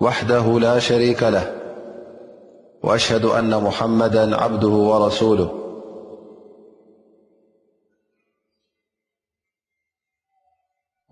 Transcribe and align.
وحده 0.00 0.60
لا 0.60 0.78
شريك 0.78 1.22
له 1.22 1.52
وأشهد 2.82 3.24
أن 3.24 3.62
محمدا 3.64 4.36
عبده 4.42 4.68
ورسوله 4.68 5.62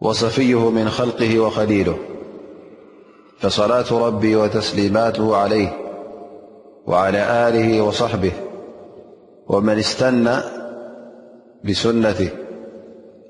وصفيه 0.00 0.70
من 0.70 0.88
خلقه 0.90 1.40
وخليله 1.40 1.98
فصلاة 3.38 4.06
ربي 4.06 4.36
وتسليماته 4.36 5.36
عليه 5.36 5.72
وعلى 6.86 7.48
آله 7.48 7.80
وصحبه 7.82 8.32
ومن 9.46 9.78
استنى 9.78 10.36
بسنته 11.64 12.30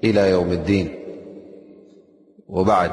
إلى 0.04 0.30
يوم 0.30 0.52
الدين 0.52 0.94
وبعد 2.48 2.92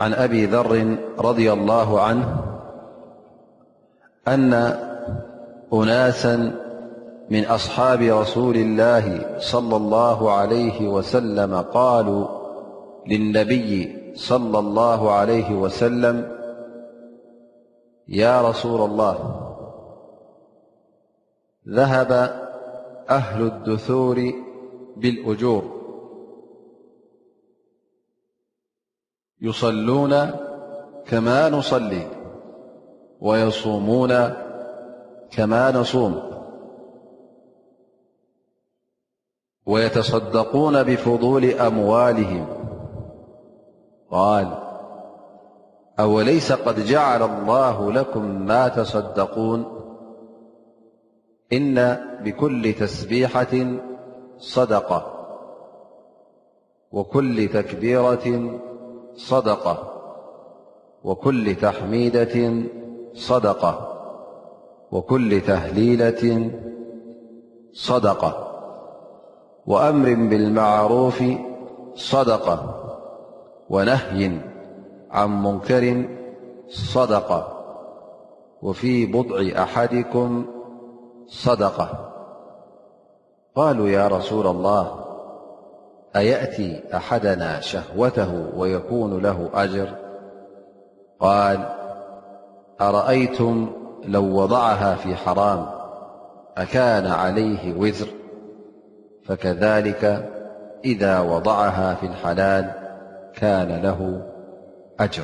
عن 0.00 0.12
أبي 0.14 0.46
ذر- 0.46 0.96
رضي 1.28 1.52
الله 1.52 2.00
عنه 2.00 2.36
أن 4.28 4.52
أناسا 5.74 6.52
من 7.30 7.44
أصحاب 7.44 8.00
رسول 8.02 8.56
الله 8.56 9.34
صلى 9.38 9.76
الله 9.76 10.32
عليه 10.32 10.88
وسلم- 10.88 11.54
قالوا 11.78 12.26
للنبي- 13.06 13.96
صلى 14.30 14.58
الله 14.58 15.10
عليه 15.12 15.52
وسلم 15.54 16.38
يا 18.08 18.42
رسول 18.50 18.90
الله 18.90 19.18
ذهب 21.68 22.12
أهل 23.10 23.42
الدثور 23.42 24.32
بالأجور 24.96 25.77
يصلون 29.40 30.30
كما 31.06 31.48
نصلي 31.48 32.06
ويصومون 33.20 34.32
كما 35.30 35.70
نصوم 35.70 36.22
ويتصدقون 39.66 40.82
بفضول 40.82 41.44
أموالهم 41.44 42.46
قال 44.10 44.54
أوليس 46.00 46.52
قد 46.52 46.80
جعل 46.80 47.22
الله 47.22 47.92
لكم 47.92 48.46
ما 48.46 48.68
تصدقون 48.68 49.64
إن 51.52 51.74
بكل 52.24 52.72
تسبيحة 52.80 53.66
صدقة 54.38 55.14
وكل 56.92 57.48
تكبيرة 57.48 58.58
صدقة 59.18 59.78
وكل 61.04 61.54
تحميدة 61.54 62.52
صدقة 63.14 63.88
وكل 64.92 65.40
تهليلة 65.40 66.50
صدقة 67.72 68.50
وأمر 69.66 70.14
بالمعروف 70.14 71.22
صدقة 71.94 72.84
ونهي 73.70 74.32
عن 75.10 75.42
منكر 75.42 76.04
صدقة 76.68 77.48
وفي 78.62 79.06
بضع 79.06 79.62
أحدكم 79.62 80.44
صدقة 81.26 81.90
قالوا 83.56 83.88
يا 83.88 84.08
رسول 84.08 84.46
الله 84.46 85.07
يأتي 86.20 86.80
أحدنا 86.96 87.60
شهوته 87.60 88.52
ويكون 88.56 89.22
له 89.22 89.50
أجر 89.54 89.88
قال 91.20 91.74
أرأيتم 92.80 93.70
لو 94.04 94.24
وضعها 94.42 94.94
في 94.94 95.16
حرام 95.16 95.66
أكان 96.56 97.06
عليه 97.06 97.78
وزر 97.80 98.08
فكذلك 99.24 100.04
إذا 100.84 101.20
وضعها 101.20 101.94
في 101.94 102.06
الحلال 102.06 102.70
كان 103.34 103.82
له 103.82 104.28
أجر 105.00 105.22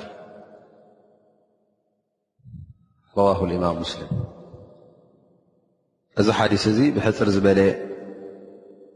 رواه 3.17 3.45
الإمام 3.45 3.79
مسلم 3.81 4.07
زحدسزي 6.19 6.91
بحرزبلي 6.91 7.77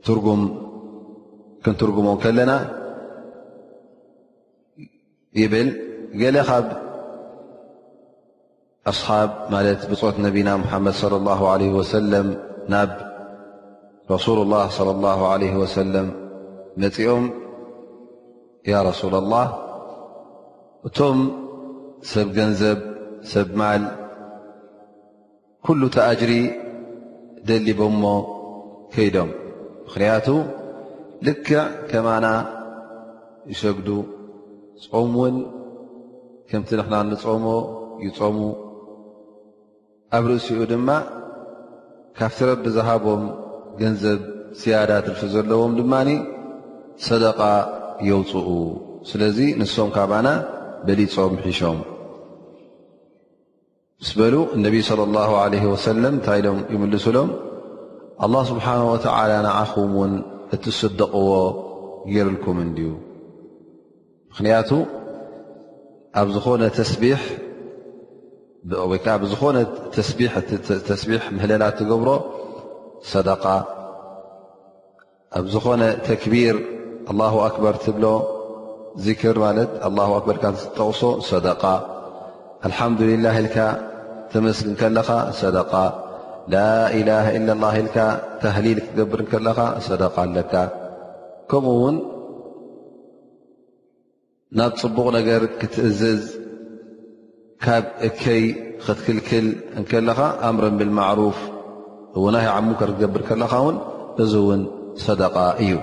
ترم 0.04 0.67
ክንትርጉሞም 1.64 2.16
ከለና 2.24 2.52
ይብል 5.40 5.68
ገለ 6.20 6.36
ካብ 6.48 6.66
ኣስሓብ 8.92 9.30
ማለት 9.54 9.80
ብፆት 9.90 10.16
ነቢና 10.26 10.48
ሙሓመድ 10.62 10.94
صለ 11.02 11.14
ላه 11.26 11.40
ለ 11.60 11.64
ወሰለም 11.78 12.28
ናብ 12.72 12.90
ረሱሉ 14.14 14.38
ላህ 14.52 14.64
صለى 14.78 14.94
ላه 15.06 15.20
ለ 15.42 15.44
ወሰለም 15.62 16.06
መፂኦም 16.82 17.24
ያ 18.72 18.80
ረሱላ 18.90 19.14
ላህ 19.32 19.48
እቶም 20.88 21.18
ሰብ 22.12 22.28
ገንዘብ 22.38 22.78
ሰብ 23.32 23.48
ማል 23.60 23.82
ኩሉ 25.66 25.80
ተኣጅሪ 25.96 26.32
ደሊቦሞ 27.48 28.04
ከይዶም 28.92 29.30
ምክንያቱ 29.86 30.26
ልክዕ 31.26 31.60
ከማና 31.90 32.26
ይሸግዱ 33.52 33.88
ጾም 34.84 35.12
ውን 35.20 35.36
ከምቲ 36.48 36.70
ንኽና 36.78 36.94
እንጾሞ 37.04 37.46
ይፆሙ 38.06 38.38
ኣብ 40.16 40.24
ርእሲኡ 40.30 40.60
ድማ 40.72 40.88
ካብቲ 42.18 42.38
ረቢ 42.48 42.64
ዝሃቦም 42.76 43.24
ገንዘብ 43.80 44.20
ስያዳ 44.60 44.90
ትልፊ 45.06 45.20
ዘለዎም 45.34 45.72
ድማኒ 45.78 46.08
ሰደቓ 47.06 47.40
የውፅኡ 48.08 48.48
ስለዚ 49.10 49.38
ንሶም 49.60 49.90
ካብኣና 49.96 50.28
በሊፆም 50.86 51.34
ሒሾም 51.44 51.78
ምስ 54.02 54.10
በሉ 54.18 54.34
እነቢይ 54.56 54.82
صለ 54.88 55.00
ኣላ 55.26 55.34
ለ 55.52 55.66
ወሰለም 55.74 56.14
እንታይ 56.18 56.40
ኢሎም 56.42 56.58
ይምልሱሎም 56.72 57.30
ኣላ 58.26 58.34
ስብሓነ 58.50 58.80
ወትዓላ 58.92 59.32
ንኣኹም 59.46 59.92
ውን 60.00 60.12
እትሰደቕዎ 60.54 61.30
ገርልኩም 62.14 62.58
እዩ 62.62 62.80
ምክንያቱ 64.30 64.70
ኣብ 66.20 66.28
ዝኾነ 66.34 66.62
ዝኾነ 69.32 69.58
ተስቢሕ 70.88 71.22
ምህለላ 71.36 71.62
ትገብሮ 71.80 72.10
صደቃ 73.12 73.44
ኣብ 75.38 75.44
ዝኾነ 75.54 75.82
ተክቢር 76.08 76.56
ه 77.30 77.34
ኣበር 77.48 77.74
ትብሎ 77.84 78.04
ዚክር 79.04 79.36
ማለ 79.44 79.58
ር 80.34 80.38
ጠቅሶ 80.78 81.00
صደቃ 81.30 81.64
ኣልሓምዱላه 82.66 83.36
ልካ 83.46 83.56
ተምስግ 84.32 84.66
ከለኻ 84.80 85.08
صደቃ 85.40 85.72
ላኢላሃ 86.54 87.26
ኢለ 87.38 87.48
ላ 87.62 87.70
ሂልካ 87.76 87.96
ተህሊል 88.42 88.78
ክገብር 88.84 89.20
ከለኻ 89.30 89.58
ሰደቃ 89.88 90.14
ኣለካ 90.24 90.52
ከምኡ 91.50 91.74
ውን 91.82 91.96
ናብ 94.58 94.72
ፅቡቕ 94.82 95.06
ነገር 95.18 95.42
ክትእዝዝ 95.60 96.22
ካብ 97.64 97.84
እከይ 98.08 98.42
ክትክልክል 98.84 99.46
እንከለኻ 99.78 100.20
ኣምረን 100.48 100.76
ብልማዕሩፍ 100.80 101.38
ውናይ 102.24 102.46
ዓብ 102.56 102.64
ሙከር 102.68 102.90
ክገብር 102.96 103.22
ከለኻ 103.28 103.52
ውን 103.66 103.76
እዙ 104.24 104.32
ውን 104.48 104.62
ሰደቃ 105.06 105.36
እዩ 105.64 105.74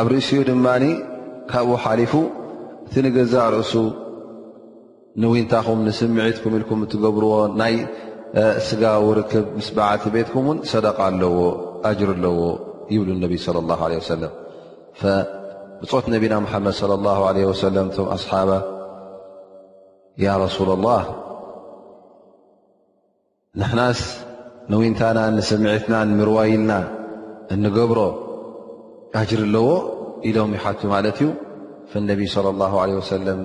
ኣብ 0.00 0.06
ርእሲኡ 0.12 0.40
ድማኒ 0.50 0.84
ካብኡ 1.50 1.76
ሓሊፉ 1.86 2.14
እቲ 2.86 2.94
ንገዛእ 3.06 3.46
ርእሱ 3.54 3.74
ንውንታኹም 5.22 5.78
ንስምዒትኩም 5.86 6.52
ኢልኩም 6.60 6.80
እትገብርዎ 6.84 7.32
ናይ 7.60 7.74
ስጋ 8.66 8.82
ውርክብ 9.06 9.46
ምስ 9.58 9.68
በዓቲ 9.76 10.02
ቤትኩም 10.14 10.46
ን 10.56 10.58
ሰደቃ 10.72 10.98
ለዎ 11.22 11.38
ጅር 11.98 12.10
ኣለዎ 12.16 12.32
ይብሉ 12.94 13.08
ነቢ 13.24 13.32
ص 13.46 13.48
الله 13.62 13.80
عه 13.86 14.02
ሰለ 14.10 14.22
ብፆት 15.80 16.06
ነቢና 16.14 16.34
ሓመድ 16.52 16.74
ص 16.80 16.82
ه 17.64 17.72
ለ 17.74 17.78
ቶም 17.96 18.06
ኣصሓባ 18.16 18.50
ያ 20.24 20.28
ረሱل 20.44 20.68
الላه 20.76 21.02
ንሕናስ 23.60 24.00
ንውንታና 24.70 25.18
ንስምዒትና 25.36 25.94
ምርዋይልና 26.18 26.72
እንገብሮ 27.54 28.00
ኣጅር 29.20 29.40
ኣለዎ 29.46 29.66
ኢሎም 30.28 30.50
ይሓቱ 30.58 30.80
ማለት 30.94 31.16
እዩ 31.22 31.28
ነቢይ 32.10 32.28
صلى 32.36 32.48
الله 32.54 32.72
عه 32.82 32.88
ሰለም 33.12 33.40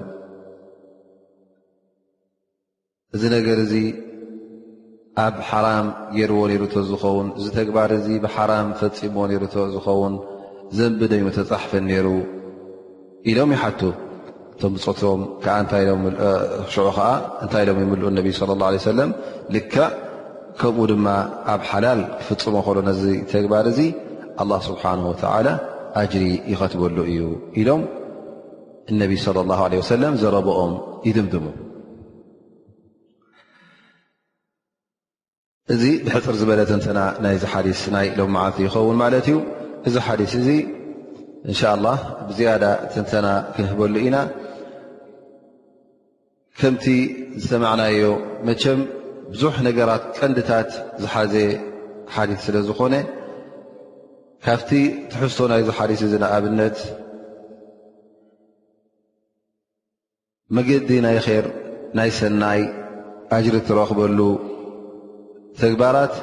እዚ 3.16 3.24
ነገር 3.38 3.58
እዚ 3.68 3.74
ኣብ 5.24 5.36
ሓራም 5.50 5.88
ገይርዎ 6.16 6.40
ነሩ 6.52 6.62
እቶ 6.68 6.76
ዝኸውን 6.90 7.28
እዚ 7.40 7.46
ተግባር 7.58 7.90
እዙ 7.98 8.08
ብሓራም 8.24 8.68
ፈፂሞዎ 8.80 9.24
ነሩ 9.32 9.44
ቶ 9.54 9.66
ዝኸውን 9.74 10.16
ዘንብደዩ 10.78 11.22
ተፃሕፍን 11.38 11.86
ነይሩ 11.90 12.08
ኢሎም 13.32 13.52
ዩ 13.56 13.58
ሓቱ 13.62 13.82
እቶም 14.56 14.74
ብፆቶም 14.78 15.22
ከዓ 15.44 15.54
እንታይ 15.64 15.84
ሽዑ 16.74 16.86
ከዓ 16.98 17.08
እንታይ 17.44 17.62
ኢሎም 17.66 17.78
ይምልእ 17.84 18.08
እነቢ 18.12 18.28
ለ 18.50 18.56
ላه 18.62 18.70
ሰለም 18.90 19.12
ልክ 19.56 19.74
ከምኡ 20.62 20.88
ድማ 20.92 21.08
ኣብ 21.54 21.62
ሓላል 21.70 22.02
ክፍፅሞ 22.20 22.56
ከሎ 22.66 22.78
ነዚ 22.90 23.04
ተግባር 23.34 23.66
እዙ 23.72 23.80
ኣላ 24.44 24.52
ስብሓን 24.68 25.00
ወትዓላ 25.10 25.48
ኣጅሪ 26.02 26.26
ይኸትበሉ 26.54 26.98
እዩ 27.14 27.22
ኢሎም 27.62 27.84
እነቢ 28.92 29.12
صለ 29.28 29.38
ላ 29.54 29.62
ለ 29.76 29.82
ሰለም 29.92 30.14
ዘረብኦም 30.24 30.74
ይድምድሙ 31.08 31.46
እዚ 35.74 35.84
ብሕፅር 36.06 36.36
ዝበለ 36.40 36.60
ተንተና 36.72 37.00
ናይዚ 37.24 37.44
ሓዲስ 37.52 37.80
ናይ 37.94 38.08
ሎመዓልቲ 38.18 38.58
ይኸውን 38.66 38.98
ማለት 39.04 39.26
እዩ 39.30 39.36
እዚ 39.88 39.96
ሓዲስ 40.08 40.32
እዚ 40.40 40.48
እንሻ 41.50 41.62
ላ 41.86 41.88
ብዝያዳ 42.28 42.64
ተንተና 42.92 43.28
ክንህበሉ 43.54 43.96
ኢና 44.06 44.18
ከምቲ 46.60 46.86
ዝሰማዕናዮ 47.42 48.06
መቸም 48.48 48.80
ብዙሕ 49.32 49.56
ነገራት 49.68 50.04
ቀንዲታት 50.18 50.70
ዝሓዘ 51.04 51.34
ሓዲስ 52.16 52.40
ስለ 52.46 52.56
ዝኮነ 52.70 52.96
ካብቲ 54.46 54.72
ትሕሶ 55.12 55.38
ናይዚ 55.52 55.70
ሓዲስ 55.80 56.00
እዚ 56.08 56.14
ንኣብነት 56.24 56.78
መገዲ 60.56 60.90
ናይ 61.08 61.18
ኸር 61.28 61.46
ናይ 61.98 62.10
ሰናይ 62.20 62.62
ኣጅሪ 63.36 63.56
ትረክበሉ 63.70 64.20
ተግባራት 65.62 66.14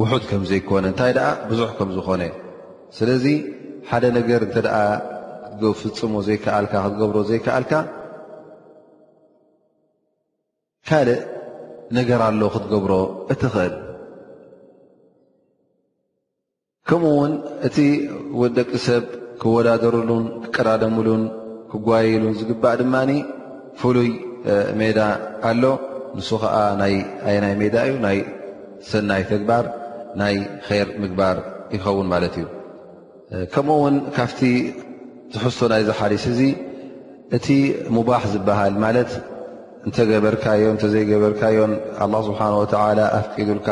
ውሑድ 0.00 0.22
ከም 0.28 0.42
ዘይኮነ 0.50 0.84
እንታይ 0.90 1.10
ደኣ 1.16 1.26
ብዙሕ 1.48 1.68
ከም 1.78 1.88
ዝኾነ 1.96 2.22
ስለዚ 2.96 3.24
ሓደ 3.88 4.04
ነገር 4.18 4.40
እንተ 4.46 4.56
ደኣ 4.66 4.76
ፍፅሞ 5.80 6.14
ዘይከኣልካ 6.28 6.72
ክትገብሮ 6.84 7.16
ዘይከኣልካ 7.30 7.72
ካልእ 10.88 11.20
ነገር 11.98 12.20
ኣሎ 12.28 12.42
ክትገብሮ 12.54 12.92
እትኽእል 13.32 13.74
ከምኡ 16.88 17.12
ውን 17.20 17.34
እቲ 17.66 17.76
ወደቂ 18.42 18.70
ሰብ 18.86 19.04
ክወዳደርሉን 19.42 20.24
ክቀዳደምሉን 20.44 21.22
ክጓይሉን 21.72 22.34
ዝግባእ 22.40 22.76
ድማኒ 22.80 23.10
ፍሉይ 23.80 24.10
ሜዳ 24.80 24.98
ኣሎ 25.50 25.62
ንሱ 26.18 26.28
ከዓ 26.42 26.54
ናይ 26.80 26.94
ኣየናይ 27.28 27.54
ሜዳ 27.60 27.74
እዩ 27.88 27.92
ናይ 28.06 28.18
ሰናይ 28.90 29.22
ተግባር 29.30 29.64
ናይ 30.20 30.34
ከር 30.66 30.88
ምግባር 31.02 31.36
ይኸውን 31.74 32.06
ማለት 32.12 32.34
እዩ 32.40 32.46
ከምኡ 33.52 33.76
ውን 33.84 33.96
ካብቲ 34.16 34.40
ትሕዝቶ 35.34 35.60
ናይ 35.72 35.82
ዝሓሊስ 35.88 36.24
እዚ 36.32 36.40
እቲ 37.36 37.46
ሙባሕ 37.96 38.22
ዝበሃል 38.32 38.74
ማለት 38.84 39.10
እንተገበርካዮ 39.86 40.62
እተዘይገበርካዮን 40.76 41.72
ኣላ 42.04 42.14
ስብሓን 42.28 42.52
ወተዓላ 42.62 42.98
ኣፍቂዱልካ 43.20 43.68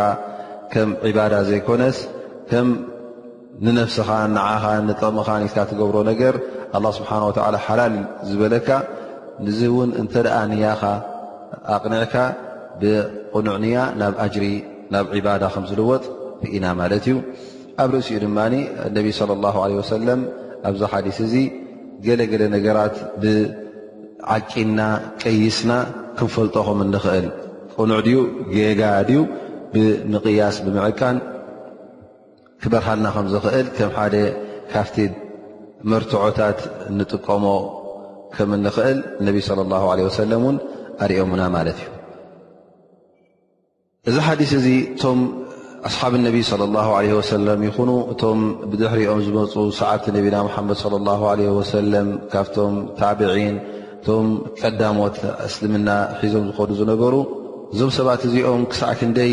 ከም 0.73 0.89
ዒባዳ 1.09 1.35
ዘይኮነስ 1.49 1.99
ከም 2.51 2.67
ንነፍስኻ 3.65 4.09
ንዓኻ 4.37 4.65
ንጠቕምኻን 4.89 5.43
ኢካ 5.49 5.57
ትገብሮ 5.71 5.97
ነገር 6.11 6.35
ኣላ 6.79 6.87
ስብሓን 6.99 7.23
ወዓላ 7.29 7.57
ሓላል 7.67 7.95
ዝበለካ 8.31 8.69
ንዚ 9.47 9.61
እውን 9.73 9.91
እንተ 10.01 10.15
ደኣ 10.27 10.37
ንያኻ 10.51 10.83
ኣቕኒዕካ 11.77 12.17
ብቕኑዕንያ 12.83 13.79
ናብ 14.01 14.15
ኣጅሪ 14.25 14.47
ናብ 14.95 15.07
ዒባዳ 15.17 15.43
ከም 15.55 15.65
ዝልወጥ 15.71 16.05
ብኢና 16.43 16.67
ማለት 16.81 17.05
እዩ 17.09 17.17
ኣብ 17.83 17.91
ርእሲኡ 17.97 18.19
ድማ 18.25 18.39
እነቢ 18.89 19.07
ለ 19.31 19.37
ላه 19.47 19.57
ለ 19.71 19.73
ወሰለም 19.81 20.21
ኣብዚ 20.69 20.81
ሓዲስ 20.93 21.19
እዚ 21.27 21.35
ገለገለ 22.07 22.43
ነገራት 22.57 22.97
ብዓቂና 23.23 24.81
ቀይስና 25.23 25.73
ክንፈልጦ 26.19 26.57
ከም 26.69 26.81
እንኽእል 26.87 27.27
ቁኑዕ 27.77 27.99
ድኡ 28.07 28.19
ጌጋ 28.55 28.83
ድዩ 29.09 29.21
ብምቕያስ 29.75 30.57
ብምዕቃን 30.67 31.17
ክበርሓልና 32.63 33.07
ከም 33.15 33.27
ዝኽእል 33.35 33.67
ከም 33.77 33.91
ሓደ 33.99 34.15
ካፍቲ 34.73 34.97
መርትዖታት 35.91 36.59
ንጥቀሞ 36.97 37.45
ከም 38.35 38.51
እንኽእል 38.59 38.99
እነቢ 39.21 39.39
ለ 39.59 39.69
ላ 39.71 39.81
ለ 40.01 40.03
ወሰለም 40.09 40.43
እውን 40.45 40.57
ኣሪኦሙና 41.05 41.43
ማለት 41.57 41.79
እዩ 41.83 41.89
እዚ 44.11 44.17
ሓዲስ 44.27 44.51
እዚ 44.61 44.67
እቶም 44.95 45.21
ኣስሓብ 45.89 46.15
ነቢ 46.27 46.37
صለ 46.51 46.63
ላه 46.77 46.89
ለ 47.07 47.13
ወሰለም 47.19 47.61
ይኹኑ 47.69 47.91
እቶም 48.13 48.41
ብድሕሪኦም 48.71 49.21
ዝመፁ 49.27 49.53
ሰዓብቲ 49.81 50.07
ነቢና 50.17 50.37
ሙሓመድ 50.49 50.79
ለ 50.93 50.99
ላ 51.07 51.35
ለ 51.41 51.47
ወሰለም 51.59 52.09
ካብቶም 52.33 52.75
ታብዒን 52.99 53.57
እቶም 54.01 54.27
ቀዳሞት 54.61 55.17
እስልምና 55.49 55.89
ሒዞም 56.21 56.45
ዝኾኑ 56.51 56.71
ዝነበሩ 56.83 57.15
እዞም 57.73 57.91
ሰባት 57.99 58.23
እዚኦም 58.29 58.63
ክሳዕ 58.73 58.93
ክንደይ 59.01 59.33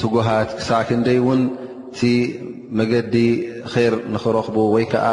ትጉሃት 0.00 0.50
ክሳዕ 0.58 0.80
ክንደይ 0.88 1.18
እውን 1.22 1.40
ቲ 1.98 2.10
መገዲ 2.78 3.14
ከር 3.72 3.94
ንኽረኽቡ 4.14 4.56
ወይ 4.74 4.84
ከዓ 4.92 5.06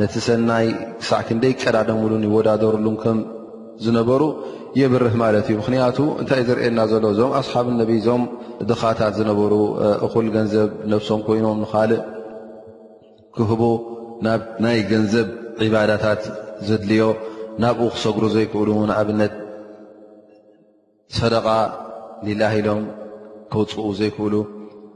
ነቲ 0.00 0.14
ሰናይ 0.26 0.66
ክሳዕ 1.00 1.20
ክንደይ 1.28 1.52
ቀዳዶምምሉን 1.62 2.24
ይወዳደሩሉ 2.28 2.86
ከም 3.04 3.18
ዝነበሩ 3.84 4.22
የብርህ 4.78 5.14
ማለት 5.22 5.46
እዩ 5.48 5.54
ምኽንያቱ 5.60 5.98
እንታይ 6.20 6.40
ዝርኤየና 6.48 6.80
ዘሎ 6.90 7.04
እዞም 7.14 7.32
ኣስሓብ 7.40 7.66
ነቢ 7.80 7.90
እዞም 8.00 8.22
ድኻታት 8.70 9.12
ዝነበሩ 9.18 9.52
እኹል 10.06 10.26
ገንዘብ 10.36 10.68
ነብሶም 10.92 11.20
ኮይኖም 11.26 11.58
ንካልእ 11.62 12.00
ክህቦ 13.36 13.62
ናይ 14.64 14.78
ገንዘብ 14.90 15.28
ዒባዳታት 15.64 16.22
ዘድልዮ 16.68 17.04
ናብኡ 17.62 17.86
ክሰጉሩ 17.94 18.24
ዘይክእሉ 18.36 18.68
ንኣብነት 18.90 19.32
ሰደቃ 21.18 21.46
ሌላ 22.26 22.40
ኢሎም 22.58 22.82
ከውፅኡ 23.52 23.84
ዘይክእሉ 24.00 24.34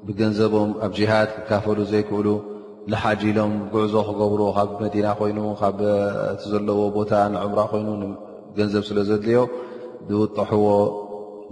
ብገንዘቦም 0.06 0.70
ኣብ 0.86 0.92
ጂሃድ 0.98 1.28
ክካፈሉ 1.36 1.78
ዘይክእሉ 1.92 2.26
ንሓጂ 2.92 3.22
ኢሎም 3.32 3.52
ጉዕዞ 3.72 3.94
ክገብሮ 4.08 4.42
ካብ 4.58 4.68
መዲና 4.82 5.06
ኮይኑ 5.20 5.38
ካብ 5.62 5.78
እቲ 6.32 6.40
ዘለዎ 6.52 6.80
ቦታ 6.98 7.12
ንዕምራ 7.34 7.60
ኮይኑ 7.72 7.88
ገንዘብ 8.58 8.82
ስለ 8.88 8.98
ዘድልዮ 9.08 9.38
ብውጣሕዎ 10.08 10.66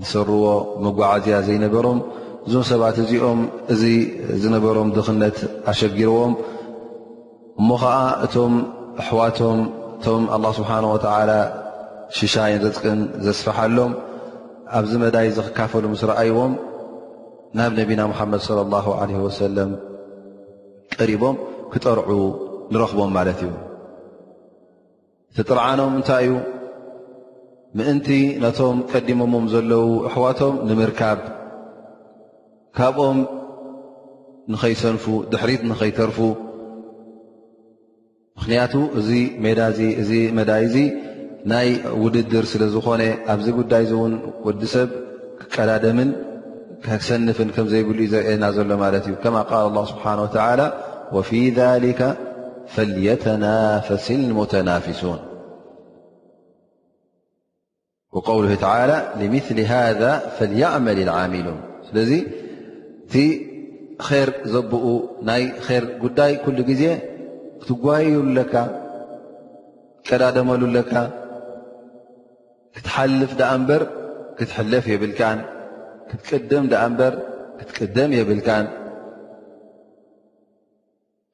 ዝሰርዎ 0.02 0.46
መጓዓዝያ 0.84 1.36
ዘይነበሮም 1.46 1.98
እዞም 2.46 2.64
ሰባት 2.70 2.96
እዚኦም 3.02 3.40
እዚ 3.72 3.82
ዝነበሮም 4.42 4.88
ድኽነት 4.96 5.36
ኣሸጊርዎም 5.70 6.32
እሞ 7.60 7.68
ከዓ 7.82 7.94
እቶም 8.26 8.54
ኣሕዋቶም 9.02 9.60
እቶም 9.98 10.22
ኣላ 10.36 10.44
ስብሓን 10.58 10.84
ወተዓላ 10.92 11.32
ሽሻይን 12.18 12.60
ዘጥቅን 12.66 13.00
ዘስፈሓሎም 13.26 13.92
ኣብዚ 14.78 14.92
መዳይ 15.04 15.26
ዝኽካፈሉ 15.38 15.84
ምስ 15.94 16.02
ረኣይዎም 16.10 16.52
ናብ 17.58 17.70
ነቢና 17.80 18.00
ሙሓመድ 18.12 18.40
ስለ 18.50 18.58
ላሁ 18.74 18.88
ዓለ 19.00 19.10
ወሰለም 19.26 19.70
ቀሪቦም 21.00 21.36
ክጠርዑ 21.72 22.10
ንረኽቦም 22.74 23.10
ማለት 23.18 23.38
እዩ 23.46 23.52
እቲ 25.32 25.42
ጥርዓኖም 25.50 25.92
እንታይ 25.98 26.24
እዩ 26.30 26.32
ምእንቲ 27.78 28.06
ነቶም 28.42 28.78
ቀዲሞሞም 28.90 29.44
ዘለዉ 29.52 29.82
እሕዋቶም 30.08 30.54
ንምርካብ 30.68 31.18
ካብኦም 32.76 33.18
ንኸይሰንፉ 34.52 35.04
ድሕሪት 35.32 35.62
ንኸይተርፉ 35.70 36.18
ምኽንያቱ 38.36 38.74
እዚ 39.00 39.10
ሜዳ 39.44 39.60
እዚ 39.72 39.80
እዚ 40.02 40.10
መዳይ 40.38 40.62
እዚ 40.70 40.76
ናይ 41.52 41.68
ውድድር 42.02 42.44
ስለ 42.54 42.62
ዝኾነ 42.74 43.02
ኣብዚ 43.36 43.46
ጉዳይ 43.60 43.84
እ 43.88 43.92
እውን 43.96 44.14
ወዲ 44.48 44.62
ሰብ 44.74 44.88
ክቀዳደምን 45.40 46.10
ክሰንፍን 46.84 47.48
ከም 47.54 47.66
ዘይብሉ 47.72 47.98
ዘርእየና 48.12 48.44
ዘሎ 48.58 48.70
ማለት 48.84 49.04
እዩ 49.10 49.16
ከማ 49.24 49.36
ቃል 49.50 49.68
ላ 49.78 49.88
ስብሓን 49.94 50.18
ወተላ 50.26 50.60
ወፊ 51.16 51.30
ذሊከ 51.62 52.00
ፈልየተናፈሲ 52.74 54.06
ሙተናፊሱን 54.38 55.18
وقውል 58.16 58.44
ተላ 58.62 58.90
لምثሊ 59.20 59.58
ሃذ 59.72 60.00
ፈልይዕመል 60.36 60.98
لዓሚሉን 61.08 61.58
ስለዚ 61.88 62.10
እቲ 63.06 63.14
ር 64.26 64.30
ዘብኡ 64.52 64.84
ናይ 65.28 65.42
ር 65.82 65.84
ጉዳይ 66.02 66.32
ኩሉ 66.44 66.58
ግዜ 66.70 66.82
ክትጓየሉለካ 67.60 68.54
ቀዳደመሉለካ 70.08 70.92
ክትሓልፍ 72.76 73.32
ዳኣ 73.40 73.50
እምበር 73.58 73.82
ክትሕለፍ 74.38 74.84
የብልካን 74.92 75.38
ክትቅድም 76.08 76.64
ዳኣ 76.72 76.82
እምበር 76.90 77.14
ክትቅደም 77.58 78.10
የብልካን 78.18 78.66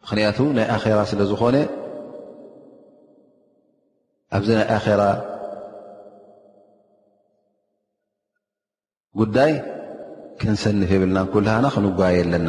ምኽንያቱ 0.02 0.38
ናይ 0.58 0.66
ኣራ 0.76 1.00
ስለ 1.12 1.20
ዝኾነ 1.30 1.56
ኣብዚ 4.36 4.48
ናይ 4.58 4.66
ኣራ 4.76 5.02
ጉዳይ 9.20 9.52
ክንሰንፍ 10.40 10.90
የብልና 10.94 11.18
ኩልሃና 11.34 11.66
ክንጓየ 11.74 12.16
ኣለና 12.24 12.48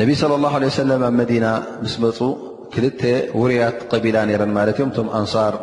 ነቢ 0.00 0.10
صለ 0.20 0.32
ላه 0.44 0.54
ሰለም 0.80 1.00
ኣብ 1.08 1.14
መዲና 1.20 1.46
ምስ 1.84 1.94
መፁ 2.02 2.18
ክልተ 2.74 3.00
ውርያት 3.40 3.76
ቀቢላ 3.92 4.16
ነይረን 4.28 4.52
ማለት 4.58 4.74
እዮም 4.80 4.90
እቶም 4.92 5.08
ኣንሳር 5.20 5.54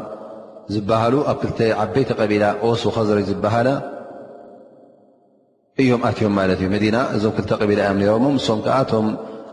ዝባሃሉ 0.75 1.13
ኣብ 1.31 1.38
ክልተ 1.43 1.59
ዓበይቲ 1.83 2.09
ቀቢላ 2.21 2.45
ስ 2.81 2.93
ከዘር 2.95 3.19
ዝበሃለ 3.29 3.69
እዮም 5.81 6.01
ኣትዮም 6.09 6.33
ማለት 6.39 6.59
እዩ 6.63 6.69
መዲና 6.75 6.97
እዞም 7.15 7.33
ክልተ 7.38 7.51
ቐቢላ 7.62 7.79
እዮም 7.88 8.00
ነሮሞ 8.03 8.25
ሶም 8.47 8.62
ከዓ 8.65 8.77
ቶም 8.91 9.07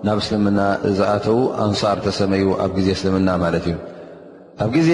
ናብ 0.07 0.19
እስልምና 0.23 0.61
ዝኣተው 0.99 1.39
ኣንሳር 1.65 1.99
ተሰመዩ 2.07 2.47
ኣብ 2.65 2.71
ግዜ 2.79 2.89
ስልምና 3.03 3.29
ማለት 3.45 3.67
እዩ 3.71 3.77
ኣብ 4.65 4.73
ዜ 4.89 4.91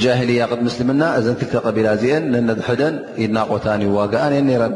ጃህልያ 0.00 0.42
ቅድ 0.50 0.60
ምስልምና 0.66 1.02
እዘን 1.18 1.34
ክልተ 1.40 1.54
ቐቢላ 1.64 1.88
እዚአን 1.96 2.22
ነነድሕደን 2.32 2.94
ይናቆታን 3.22 3.80
ይዋግኣነን 3.86 4.44
ነረን 4.50 4.74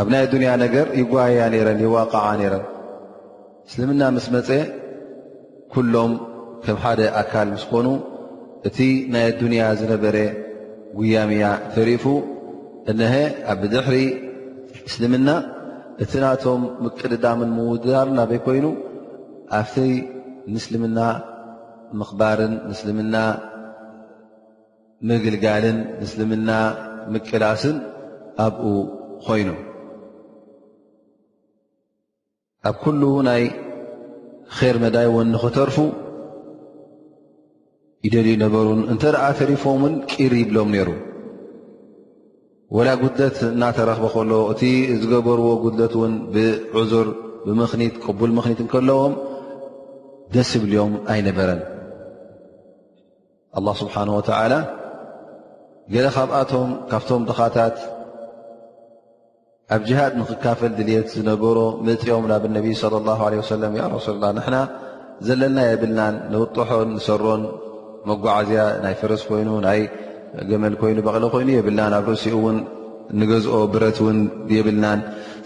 ኣብ 0.00 0.06
ናይ 0.12 0.22
ኣዱንያ 0.26 0.50
ነገር 0.62 0.86
ይጓያ 1.00 1.42
ነይረን 1.52 1.80
ይዋቕዓ 1.84 2.24
ነይረን 2.40 2.64
እስልምና 3.68 4.02
ምስ 4.16 4.26
መፀ 4.36 4.48
ኲሎም 5.74 6.12
ከም 6.64 6.78
ሓደ 6.84 7.00
ኣካል 7.20 7.48
ምስ 7.56 7.64
ኮኑ 7.72 7.86
እቲ 8.70 8.78
ናይ 9.16 9.24
ኣዱንያ 9.30 9.62
ዝነበረ 9.82 10.16
ጉያምያ 10.98 11.44
ተሪፉ 11.76 12.04
እነሀ 12.92 13.14
ኣብብድሕሪ 13.54 13.96
እስልምና 14.88 15.28
እቲ 16.04 16.12
ናቶም 16.24 16.62
ምቅድዳምን 16.86 17.50
ምውድር 17.58 18.08
ናበይ 18.18 18.40
ኮይኑ 18.48 18.66
ኣብቲ 19.60 19.74
ምስልምና 20.54 20.98
ምክባርን 22.00 22.52
ምስልምና 22.70 23.16
ምግልጋልን 25.08 25.78
ምስልምና 26.02 26.50
ምቅላስን 27.14 27.76
ኣብኡ 28.44 28.62
ኮይኑ 29.24 29.48
ኣብ 32.68 32.76
ኩሉ 32.82 33.02
ናይ 33.28 33.42
ኼር 34.58 34.76
መዳይ 34.84 35.06
እውን 35.10 35.28
ንኽተርፉ 35.34 35.76
ይደልዩ 38.06 38.34
ነበሩን 38.44 38.80
እንተ 38.92 39.02
ደኣ 39.14 39.22
ተሪፎምእውን 39.40 39.94
ቂር 40.12 40.32
ይብሎም 40.42 40.70
ነይሩ 40.74 40.90
ወላ 42.76 42.88
ጉለት 43.02 43.36
እናተረኽበ 43.54 44.04
ከሎ 44.14 44.32
እቲ 44.54 44.62
ዝገበርዎ 45.02 45.46
ጉድለት 45.64 45.92
እውን 45.98 46.14
ብዕዙር 46.34 47.08
ብምኽኒት 47.46 47.94
ቅቡል 48.04 48.30
ምኽኒት 48.38 48.60
እንከለዎም 48.64 49.14
ደስ 50.34 50.48
ዝብልዮም 50.54 50.92
ኣይነበረን 51.14 51.60
ኣላ 53.58 53.68
ስብሓን 53.80 54.08
ወተዓላ 54.18 54.54
ገለ 55.94 56.06
ካብኣቶም 56.14 56.68
ካብቶም 56.90 57.22
ድኻታት 57.28 57.76
ኣብ 59.74 59.82
ጅሃድ 59.88 60.12
ንክካፈል 60.20 60.72
ድልት 60.78 61.08
ዝነበሮ 61.16 61.58
ምእጥኦም 61.86 62.24
ናብ 62.30 62.44
ነቢ 62.56 62.66
ለ 62.92 63.00
ላ 63.08 63.12
ሰለም 63.52 63.74
ረሱ 63.94 64.06
ላ 64.24 64.30
ንና 64.38 64.56
ዘለና 65.26 65.58
የብልናን 65.66 66.14
ንውጡሖን 66.32 66.88
ንሰሮን 66.96 67.42
መጓዓዝያ 68.10 68.62
ናይ 68.84 68.94
ፍረስ 69.02 69.22
ኮይኑ 69.28 69.50
ናይ 69.66 69.80
ገመል 70.50 70.74
ኮይኑ 70.80 70.98
በቕሊ 71.08 71.24
ኮይኑ 71.34 71.48
የብልናን 71.56 71.92
ኣብ 71.98 72.06
ርእሲኡ 72.12 72.34
እውን 72.40 72.56
ንገዝኦ 73.20 73.56
ብረት 73.74 73.98
ውን 74.06 74.18
የብልናን 74.56 75.00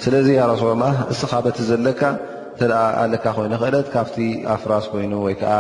ስለዚ 0.05 0.29
ረሱላ 0.53 0.73
ላ 0.85 0.89
እስ 1.15 1.21
ኻበቲ 1.33 1.59
ዘለካ 1.71 2.01
እተ 2.57 2.63
ኣለካ 3.03 3.25
ኮይኑ 3.41 3.53
ክእለት 3.63 3.89
ካብቲ 3.97 4.17
ኣፍራስ 4.55 4.87
ኮይኑ 4.93 5.13
ወይከዓ 5.27 5.53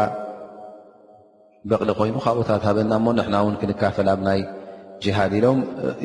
በቕሊ 1.70 1.90
ኮይኑ 1.98 2.16
ካብቦታት 2.24 2.62
ሃበና 2.68 2.92
ሞ 3.04 3.12
ንና 3.18 3.36
ውን 3.44 3.54
ክንካፈል 3.60 4.08
ኣብ 4.12 4.20
ናይ 4.26 4.40
ጅሃድ 5.04 5.32
ኢሎም 5.38 5.58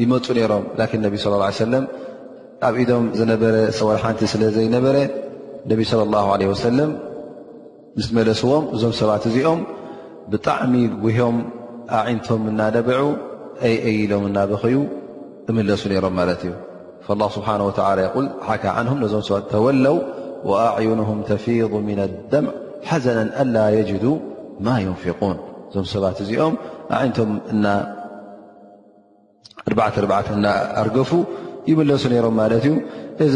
ይመፁ 0.03 0.25
ነይሮም 0.37 0.63
ላን 0.79 1.01
ነቢ 1.05 1.13
صለى 1.23 1.35
ه 1.39 1.51
ሰለም 1.65 1.83
ኣብ 2.67 2.75
ኢዶም 2.83 3.05
ዝነበረ 3.19 3.55
ሰወል 3.79 3.97
ሓንቲ 4.03 4.21
ስለ 4.33 4.43
ዘይነበረ 4.55 4.95
ነቢ 5.71 5.79
صለى 5.91 6.03
الላه 6.07 6.25
ለه 6.41 6.47
ወሰለም 6.51 6.89
ምስመለስዎም 7.97 8.63
እዞም 8.75 8.93
ሰባት 9.01 9.23
እዚኦም 9.29 9.59
ብጣዕሚ 10.31 10.73
ውሆም 11.05 11.37
ኣዒንቶም 11.99 12.41
እናነበዑ 12.51 13.01
ይይ 13.69 13.75
ኢሎም 14.03 14.23
እናበክዩ 14.29 14.77
እምለሱ 15.49 15.81
ነይሮም 15.91 16.13
ማለት 16.19 16.41
እዩ 16.47 16.53
ስብሓነه 17.37 17.65
ላ 17.77 17.87
ይል 18.17 18.27
ሓከ 18.49 18.63
ዓንም 18.79 18.97
ነዞም 19.03 19.23
ሰባት 19.29 19.45
ተወለው 19.53 19.97
ኣዕዩንهም 20.75 21.19
ተፊض 21.31 21.73
ምን 21.87 21.99
ኣደም 22.07 22.45
ሓዘነን 22.89 23.29
አላ 23.43 23.55
የጅዱ 23.77 24.03
ማ 24.65 24.77
ዩንን 24.85 25.37
እዞም 25.73 25.85
ሰባት 25.93 26.17
እዚኦም 26.23 26.55
ይነቶም 27.03 27.29
እና 27.53 27.65
ዓ 29.87 29.91
ርዓት 30.09 30.27
እናኣርገፉ 30.37 31.09
ይመለሱ 31.69 32.03
ነሮም 32.13 32.35
ማለት 32.41 32.65
እዩ 32.69 32.73
እዚ 33.25 33.35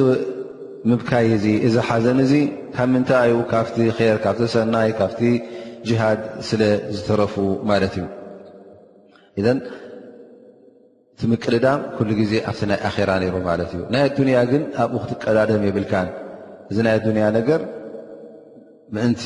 ምካይ 0.89 1.27
እዚ 1.37 1.45
እዚ 1.67 1.75
ሓዘን 1.87 2.19
እዚ 2.25 2.33
ካብ 2.75 2.87
ምንታይዩ 2.93 3.35
ካብቲ 3.51 3.77
ር 3.97 4.17
ካብቲ 4.25 4.41
ሰናይ 4.53 4.89
ካብቲ 4.99 5.21
ጅሃድ 5.87 6.19
ስለ 6.47 6.61
ዝተረፉ 6.95 7.35
ማለት 7.69 7.93
እዩ 7.97 8.05
እን 9.53 9.59
እቲ 11.13 11.21
ምቅድዳ 11.31 11.65
ኩሉ 11.95 12.09
ግዜ 12.21 12.33
ኣብ 12.49 12.59
ናይ 12.69 12.79
ኣራ 12.89 13.09
ነይሮ 13.21 13.35
ማለት 13.49 13.71
እዩ 13.75 13.81
ናይ 13.93 14.03
ኣዱንያ 14.07 14.37
ግን 14.51 14.63
ኣብኡ 14.83 14.97
ክትቀዳደም 15.03 15.63
የብልካ 15.67 15.93
እዚ 16.71 16.77
ናይ 16.85 16.95
ኣንያ 17.11 17.25
ነገር 17.39 17.61
ምእንቲ 18.95 19.23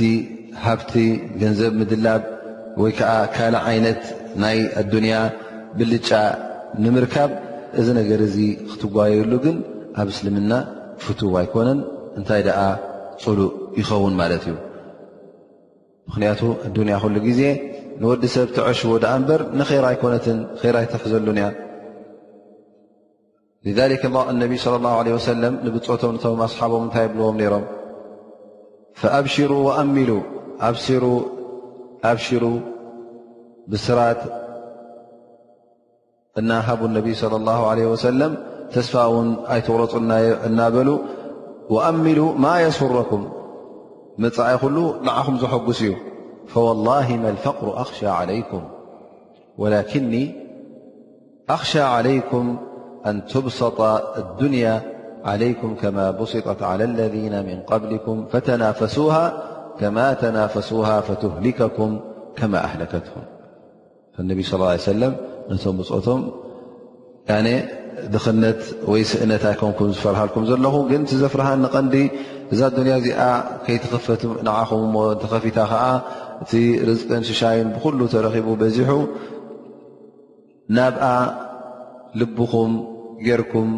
ሃብቲ 0.64 0.94
ገንዘብ 1.42 1.74
ምድላብ 1.82 2.22
ወይ 2.82 2.92
ከዓ 2.98 3.12
ካልእ 3.36 3.62
ዓይነት 3.70 4.02
ናይ 4.44 4.58
ኣዱንያ 4.82 5.16
ብልጫ 5.78 6.10
ንምርካብ 6.84 7.32
እዚ 7.80 7.88
ነገር 8.00 8.20
እዚ 8.28 8.38
ክትጓየሉ 8.70 9.32
ግን 9.46 9.58
ኣብ 10.02 10.08
እስልምና 10.14 10.54
ፍትብ 11.04 11.34
ኣይኮነን 11.42 11.80
እንታይ 12.20 12.42
ደኣ 12.48 12.60
ፅሉእ 13.24 13.52
ይኸውን 13.80 14.14
ማለት 14.22 14.44
እዩ 14.50 14.56
ምኽንያቱ 16.08 16.42
ኣዱንያ 16.68 16.96
ኩሉ 17.04 17.16
ግዜ 17.28 17.42
ንወዲ 18.02 18.24
ሰብ 18.36 18.48
ቲዕሽዎ 18.56 18.94
ድኣ 19.04 19.12
እምበር 19.20 19.42
ንኼራ 19.60 19.86
ኣይኮነትን 19.92 20.40
ራ 20.76 20.78
ይትሕዘሉን 20.86 21.40
እያ 21.42 21.50
ነቢ 24.42 24.56
ለ 24.66 24.70
ላه 24.86 24.98
ለ 25.06 25.16
ወሰለም 25.18 25.56
ንብፆቶም 25.66 26.14
ነቶም 26.16 26.40
ኣስሓቦም 26.48 26.84
እንታይ 26.86 27.04
ይብልዎም 27.08 27.36
ነይሮም 27.42 27.66
ፈኣብሽሩ 29.02 29.52
ወኣሚሉ 29.68 30.10
أبشروا 30.62 32.60
بصراة 33.68 34.18
ناهاب 36.42 36.86
النبي 36.86 37.14
صلى 37.14 37.36
الله 37.36 37.68
عليه 37.68 37.86
وسلم 37.86 38.38
تسفاءن 38.72 39.36
أي 39.52 39.62
تغروا 39.62 39.98
النابلو 40.46 41.00
وأملوا 41.70 42.34
ما 42.38 42.62
يسركم 42.62 43.30
مع 44.18 44.30
يلو 44.52 45.02
نعخم 45.04 45.38
زحجسي 45.38 45.96
فوالله 46.48 47.08
ما 47.18 47.30
الفقر 47.30 47.82
أخشى 47.82 48.08
عليكم 48.08 48.62
ولكني 49.58 50.34
أخشى 51.50 51.82
عليكم 51.82 52.58
أن 53.06 53.26
تبسط 53.26 53.82
الدنيا 54.18 54.82
عليكم 55.26 55.76
كما 55.76 56.12
بسطت 56.12 56.64
على 56.64 56.84
الذين 56.84 57.46
من 57.46 57.62
قبلكم 57.62 58.26
فتنافسوها 58.32 59.51
ከማ 59.82 59.98
ተፈሱ 60.22 60.70
ትሊከኩም 61.08 61.92
ከማ 62.38 62.54
ኣለከትኩም 62.72 63.26
ነቢ 64.30 64.40
ص 64.50 64.84
ሰለ 64.90 65.02
ነቶም 65.52 65.76
ውፅኦቶም 65.82 66.20
ድኽነት 68.14 68.62
ወይ 68.92 69.02
ስእነታይምኩም 69.12 69.90
ዝፈርሃልኩም 69.98 70.44
ዘለኹ 70.50 70.76
ግን 70.92 71.02
ዘፍርሃን 71.22 71.60
ንቐንዲ 71.66 71.96
እዛ 72.54 72.62
ዱንያ 72.76 72.94
እዚኣ 73.02 73.22
ከይፈት 73.66 74.22
ንዓኹም 74.48 74.84
ሞ 74.96 74.98
እተከፊታ 75.16 75.60
ከዓ 75.72 75.84
እቲ 76.44 76.52
ርዝቀን 76.90 77.24
ሽሻይን 77.30 77.70
ብኩሉ 77.76 78.00
ተረኪቡ 78.14 78.48
በዚሑ 78.62 78.92
ናብኣ 80.78 81.04
ልብኹም 82.20 82.74
ጌርኩም 83.28 83.72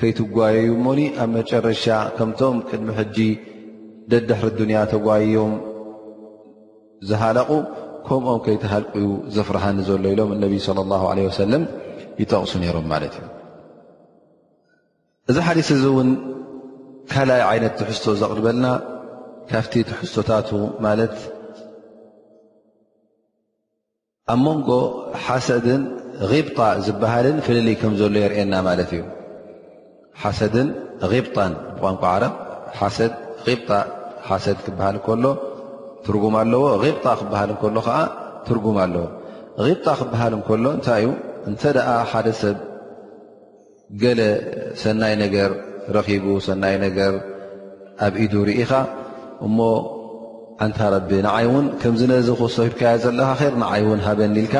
ከይትጓየዩ 0.00 0.72
ሞኒ 0.86 1.00
ኣብ 1.22 1.30
መጨረሻ 1.38 1.84
ከምቶም 2.18 2.56
ቅድሚ 2.70 2.88
ሕጂ 2.98 3.18
ደድሕሪ 4.12 4.50
ዱንያ 4.60 4.78
ተጓዮም 4.92 5.52
ዝሃለቁ 7.08 7.50
ከምኦም 8.06 8.40
ከይተሃልቁዩ 8.44 9.06
ዘፍርሃኒ 9.34 9.78
ዘሎ 9.88 10.04
ኢሎም 10.14 10.30
እነቢይ 10.36 10.60
ለ 10.76 10.80
ላه 10.92 11.02
ለ 11.18 11.20
ወሰለም 11.28 11.62
ይጠቕሱ 12.22 12.52
ነይሮም 12.62 12.86
ማለት 12.92 13.14
እዩ 13.20 13.28
እዚ 15.30 15.36
ሓዲስ 15.46 15.68
እዚ 15.76 15.84
እውን 15.92 16.08
ካልይ 17.12 17.42
ዓይነት 17.50 17.74
ትሕዝቶ 17.80 18.06
ዘቕልበልና 18.20 18.66
ካብቲ 19.50 19.72
ትሕዝቶታት 19.90 20.48
ማለት 20.86 21.16
ኣብ 24.32 24.38
መንጎ 24.46 24.68
ሓሰድን 25.24 25.82
غብጣ 26.30 26.58
ዝበሃልን 26.86 27.36
ፍለለይ 27.46 27.74
ከም 27.80 27.92
ዘሎ 28.00 28.14
የርእየና 28.24 28.54
ማለት 28.68 28.90
እዩ 28.96 29.02
ሓሰድን 30.22 30.68
غብጣን 31.12 31.52
ብቋንቋ 31.76 32.02
ዓረብ 32.14 32.34
ሓሰድ 32.78 33.12
ቂብጣ 33.48 33.70
ሓሰድ 34.28 34.58
ክበሃል 34.64 34.94
ንከሎ 34.98 35.24
ትርጉም 36.06 36.34
ኣለዎ 36.42 36.62
غብጣ 36.82 37.04
ክበሃል 37.20 37.48
እንከሎ 37.54 37.76
ከዓ 37.86 37.98
ትርጉም 38.46 38.76
ኣለዎ 38.84 39.04
غብጣ 39.66 39.84
ክበሃል 40.00 40.32
እንከሎ 40.38 40.64
እንታይ 40.76 41.02
እዩ 41.04 41.08
እንተ 41.48 41.62
ደኣ 41.76 41.88
ሓደ 42.10 42.26
ሰብ 42.40 42.58
ገለ 44.02 44.20
ሰናይ 44.82 45.14
ነገር 45.24 45.50
ረኺቡ 45.96 46.24
ሰናይ 46.48 46.76
ነገር 46.86 47.12
ኣብ 48.06 48.12
ኢዱ 48.24 48.34
ርኢኻ 48.48 48.72
እሞ 49.46 49.58
እንታ 50.64 50.78
ረቢ 50.94 51.10
ንዓይ 51.26 51.46
እውን 51.50 51.66
ከምዝ 51.80 52.02
ነዚ 52.10 52.28
ክሶ 52.40 52.56
ሂብካዮ 52.68 52.96
ዘለካ 53.04 53.30
ኸር 53.40 53.52
ንዓይ 53.62 53.82
እውን 53.86 54.00
ሃበኒኢልካ 54.06 54.56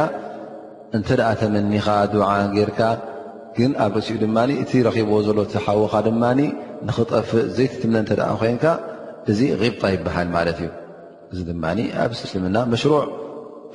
እንተ 0.96 1.08
ደኣ 1.20 1.28
ተመኒኻ 1.40 1.86
ድዉዓ 2.12 2.30
ጌይርካ 2.54 2.80
ግን 3.56 3.72
ኣብ 3.84 3.94
ርእሲኡ 3.98 4.16
ድማ 4.22 4.36
እቲ 4.62 4.70
ረኺቦዎ 4.86 5.18
ዘሎ 5.26 5.38
ቲሓወኻ 5.52 5.92
ድማኒ 6.06 6.38
ንኽጠፍእ 6.88 7.44
ዘይትትምነ 7.56 7.96
እተደ 8.04 8.20
ኮይንካ 8.40 8.64
እዚ 9.30 9.40
غብጣ 9.60 9.82
ይበሃል 9.94 10.28
ማለት 10.36 10.58
እዩ 10.62 10.68
እዚ 11.32 11.38
ድማ 11.48 11.64
ኣብእስልምና 12.04 12.56
መሽሩዕ 12.72 13.00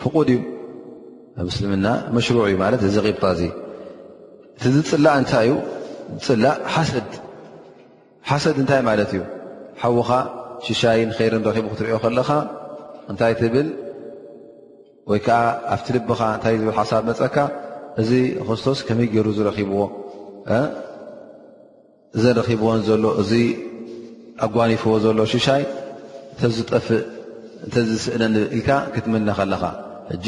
ፍቁድ 0.02 0.28
እዩ 0.34 0.40
ኣብ 1.40 1.48
እስልምና 1.54 1.88
መሽሩዕ 2.18 2.44
እዩ 2.50 2.56
ማለት 2.64 2.82
እዚ 2.88 2.96
غብጣ 3.08 3.24
እዚ 3.36 3.42
እቲ 4.58 4.64
ዝፅላእ 4.76 5.16
እታይ 5.24 5.48
እዩ 5.50 5.54
ዝፅላእ 6.20 6.54
ሰሓሰድ 6.90 8.56
እንታይ 8.62 8.82
ማለት 8.90 9.10
እዩ 9.16 9.22
ሓዉኻ 9.82 10.10
ሽሻይ 10.66 11.00
ንከይር 11.10 11.34
እንረኪቡ 11.40 11.66
ክትሪኦ 11.74 11.98
ከለኻ 12.04 12.30
እንታይ 13.12 13.34
ትብል 13.42 13.68
ወይ 15.10 15.20
ከዓ 15.26 15.40
ኣብቲ 15.74 15.88
ልብኻ 15.96 16.22
እንታይ 16.38 16.56
ዝብል 16.60 16.76
ሓሳብ 16.80 17.04
መፀካ 17.10 17.36
እዚ 18.02 18.12
ክርስቶስ 18.48 18.80
ከመይ 18.88 19.08
ገይሩ 19.14 19.28
ዝረኪብዎ 19.38 19.82
እዘ 22.18 22.26
ን 22.32 22.36
ረኺብዎን 22.40 22.82
ዘሎ 22.88 23.04
እዚ 23.22 23.32
ኣጓኒፍዎ 24.46 24.94
ዘሎ 25.06 25.20
ሽሻይ 25.34 25.64
እተዝጠፍእ 26.34 27.04
እተዝስእነኢልካ 27.66 28.70
ክትምነ 28.94 29.30
ኸለኻ 29.40 29.64
እጂ 30.16 30.26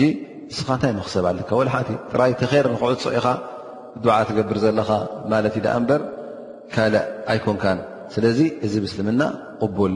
ንስኻ 0.48 0.68
እንታይ 0.76 0.92
መክሰብ 1.00 1.24
ኣለካ 1.32 1.50
ወለሓቲ 1.60 1.90
ጥራይ 2.12 2.32
ተከር 2.42 2.66
ንክዕፅ 2.74 3.06
ኢኻ 3.18 3.28
ድዓ 4.04 4.14
ትገብር 4.28 4.58
ዘለኻ 4.64 4.90
ማለት 5.32 5.54
ኢ 5.60 5.62
ዳ 5.66 5.68
እምበር 5.78 6.02
ካልእ 6.74 7.06
ኣይኮንካን 7.32 7.80
ስለዚ 8.14 8.40
እዚ 8.66 8.74
ምስልምና 8.86 9.22
ቕቡል 9.62 9.94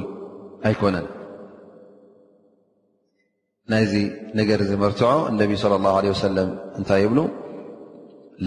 ኣይኮነን 0.70 1.08
ናይዚ 3.72 3.94
ነገር 4.40 4.60
እዚ 4.66 4.72
መርትዖ 4.84 5.12
እነቢይ 5.32 5.58
صለ 5.64 5.74
ላه 5.86 6.24
ሰለም 6.28 6.50
እንታይ 6.80 7.00
የብሉ 7.06 7.20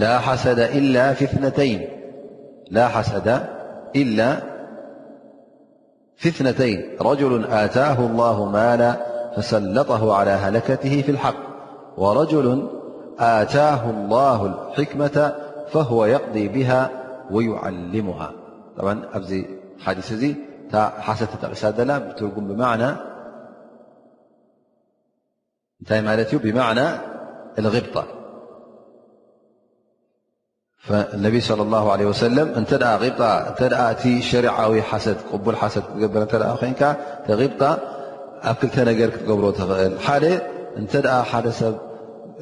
ላ 0.01 0.05
ሓሰደ 0.25 0.59
ኢላ 0.79 0.95
ፍትነተይን 1.19 1.81
لا 2.71 2.87
حسد 2.87 3.45
إلا 3.95 4.37
في 6.17 6.29
اثنتين 6.29 6.97
رجل 7.01 7.45
آتاه 7.45 7.99
الله 7.99 8.45
مالا 8.45 8.95
فسلطه 9.35 10.15
على 10.15 10.29
هلكته 10.29 11.01
في 11.01 11.11
الحق 11.11 11.35
ورجل 11.97 12.67
آتاه 13.19 13.89
الله 13.89 14.45
الحكمة 14.45 15.35
فهو 15.69 16.05
يقضي 16.05 16.47
بها 16.47 16.89
ويعلمها 17.31 18.31
طبعا 18.77 19.01
أي 19.15 19.59
حدث 19.79 20.25
حسد 20.73 21.81
ل 21.81 22.45
بمعنى 26.31 26.87
الغبطة 27.59 28.05
ነቢ 31.25 31.35
ص 31.47 32.15
ሰለ 32.21 32.37
እ 32.59 33.21
እ 34.09 34.11
ሸሪዓዊ 34.29 34.73
ሓሰ 34.89 35.05
ቡል 35.45 35.55
ሓሰ 35.61 35.75
ክትገበር 35.85 36.23
ኮይን 36.61 36.73
ጣ 36.79 37.63
ኣብ 38.49 38.55
ክልተ 38.61 38.75
ነገር 38.89 39.09
ክትገብሮ 39.15 39.45
ትኽእል 39.59 40.23
ደ 40.23 40.25
እተ 40.81 40.93
ሓደ 41.29 41.45
ሰብ 41.59 41.73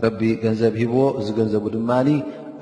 ረቢ 0.05 0.21
ገንዘብ 0.43 0.73
ሂብዎ 0.81 0.99
እዚ 1.19 1.27
ገንዘቡ 1.39 1.63
ድማ 1.75 1.89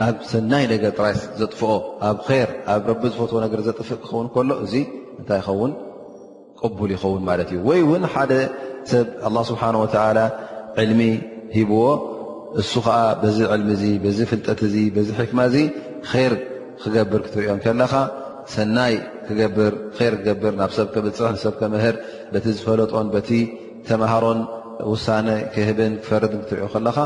ኣብ 0.05 0.15
ሰናይ 0.31 0.63
ነገር 0.73 0.91
ጥራስ 0.99 1.19
ዘጥፍኦ 1.39 1.71
ኣብ 2.09 2.17
ር 2.47 2.49
ኣብ 2.73 2.81
ረቢ 2.91 3.01
ዝፈትዎ 3.15 3.37
ነገር 3.45 3.59
ዘጥፍእ 3.67 3.97
ክኸውን 4.03 4.27
ከሎ 4.33 4.49
እዚ 4.65 4.73
እንታይ 5.19 5.39
ይኸውን 5.41 5.71
ቅቡል 6.61 6.91
ይኸውን 6.95 7.21
ማለት 7.29 7.49
እዩ 7.55 7.59
ወይ 7.69 7.81
ውን 7.89 8.03
ሓደ 8.13 8.31
ሰብ 8.91 9.35
ስብሓ 9.49 9.61
ወላ 9.83 10.19
ዕልሚ 10.81 11.01
ሂብዎ 11.57 11.79
እሱ 12.59 12.71
ከዓ 12.85 12.95
በዚ 13.21 13.37
ዕልሚ 13.53 13.69
እዚ 13.75 13.83
በዚ 14.03 14.19
ፍልጠት 14.29 14.59
እዚ 14.67 14.75
በዚ 14.95 15.07
ሕክማ 15.19 15.39
እዚ 15.49 15.57
ኼር 16.11 16.33
ክገብር 16.81 17.21
ክትርዮም 17.25 17.59
ከለኻ 17.65 17.93
ሰናይ 18.53 18.95
ክገብር 19.27 19.73
ር 20.11 20.13
ክገብር 20.19 20.53
ናብ 20.59 20.71
ሰብ 20.77 20.87
ከብፅሕ 20.93 21.29
ንሰብከምህር 21.35 21.95
በቲ 22.31 22.45
ዝፈለጦን 22.57 23.07
በቲ 23.13 23.29
ተማሃሮን 23.89 24.39
ውሳነ 24.91 25.27
ክህብን 25.53 25.93
ክፈርድን 26.01 26.41
ክትሪዮ 26.43 26.67
ከለኻ 26.73 26.97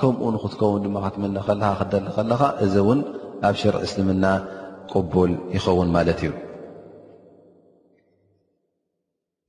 ከምኡ 0.00 0.22
ንክትከውን 0.34 0.82
ድማ 0.86 0.96
ክትምን 1.04 1.32
ከለካ 1.48 1.64
ክደሊ 1.80 2.04
ከለኻ 2.18 2.42
እዚ 2.66 2.74
እውን 2.84 3.00
ኣብ 3.48 3.54
ሸር 3.62 3.76
እስልምና 3.86 4.24
ቅቡል 4.92 5.32
ይኸውን 5.56 5.88
ማለት 5.96 6.20
እዩ 6.24 6.32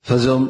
ፈዞም 0.09 0.43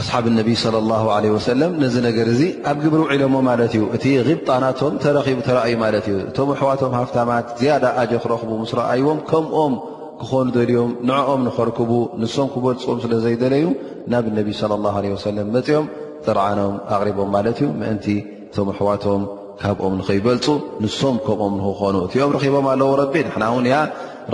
ኣስሓብ 0.00 0.24
እነቢ 0.28 0.50
ለ 0.74 0.78
ላ 0.90 0.98
ለ 1.24 1.30
ወሰለም 1.34 1.72
ነዚ 1.82 1.94
ነገር 2.08 2.26
እዚ 2.34 2.42
ኣብ 2.70 2.76
ግብሪ 2.82 3.00
ዒሎሞ 3.22 3.36
ማለት 3.48 3.72
እዩ 3.76 3.82
እቲ 3.96 4.04
ብጣናቶም 4.38 4.94
ተረኺቡ 5.02 5.38
ተረእዩ 5.48 5.74
ማለት 5.82 6.04
እዩ 6.10 6.16
እቶም 6.30 6.48
ኣሕዋቶም 6.54 6.92
ሃፍታማት 6.98 7.46
ዝያዳ 7.60 7.84
ኣጀ 8.02 8.12
ክረኽቡ 8.24 8.50
ምስ 8.62 8.72
ረኣይዎም 8.78 9.18
ከምኦም 9.30 9.72
ክኾኑ 10.20 10.46
ደልዮም 10.56 10.92
ንዕኦም 11.08 11.40
ንኸርክቡ 11.48 11.90
ንሶም 12.22 12.48
ክበልፅዎም 12.54 12.98
ስለ 13.04 13.12
ዘይደለዩ 13.24 13.64
ናብ 14.12 14.24
ነቢ 14.38 14.48
ለ 14.70 14.78
ላ 14.84 14.92
ወሰለም 15.16 15.48
መፅኦም 15.56 15.86
ፅርዓኖም 16.28 16.74
ኣቕሪቦም 16.94 17.28
ማለት 17.36 17.58
እዩ 17.62 17.68
መእንቲ 17.82 18.06
እቶም 18.46 18.68
ኣሕዋቶም 18.74 19.22
ካብኦም 19.62 19.94
ንኸይበልፁ 20.00 20.46
ንሶም 20.84 21.16
ከምኦም 21.26 21.52
ንክኾኑ 21.60 21.96
እቲኦም 22.08 22.30
ረኺቦም 22.36 22.66
ኣለዎ 22.72 22.90
ረቢ 23.02 23.14
ንሕና 23.28 23.44
ውን 23.56 23.66
ያ 23.74 23.80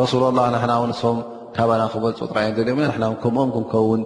ረሱላ 0.03 0.25
ላ 0.38 0.44
ንሕና 0.57 0.73
ውን 0.83 0.92
ንሶም 0.94 1.18
ካባና 1.57 1.83
ክበልፁ 1.94 2.18
ጥርዮ 2.33 2.51
ደልዮም 2.61 2.81
ንና 2.85 3.05
ከምኦም 3.25 3.51
ክንከውን 3.57 4.01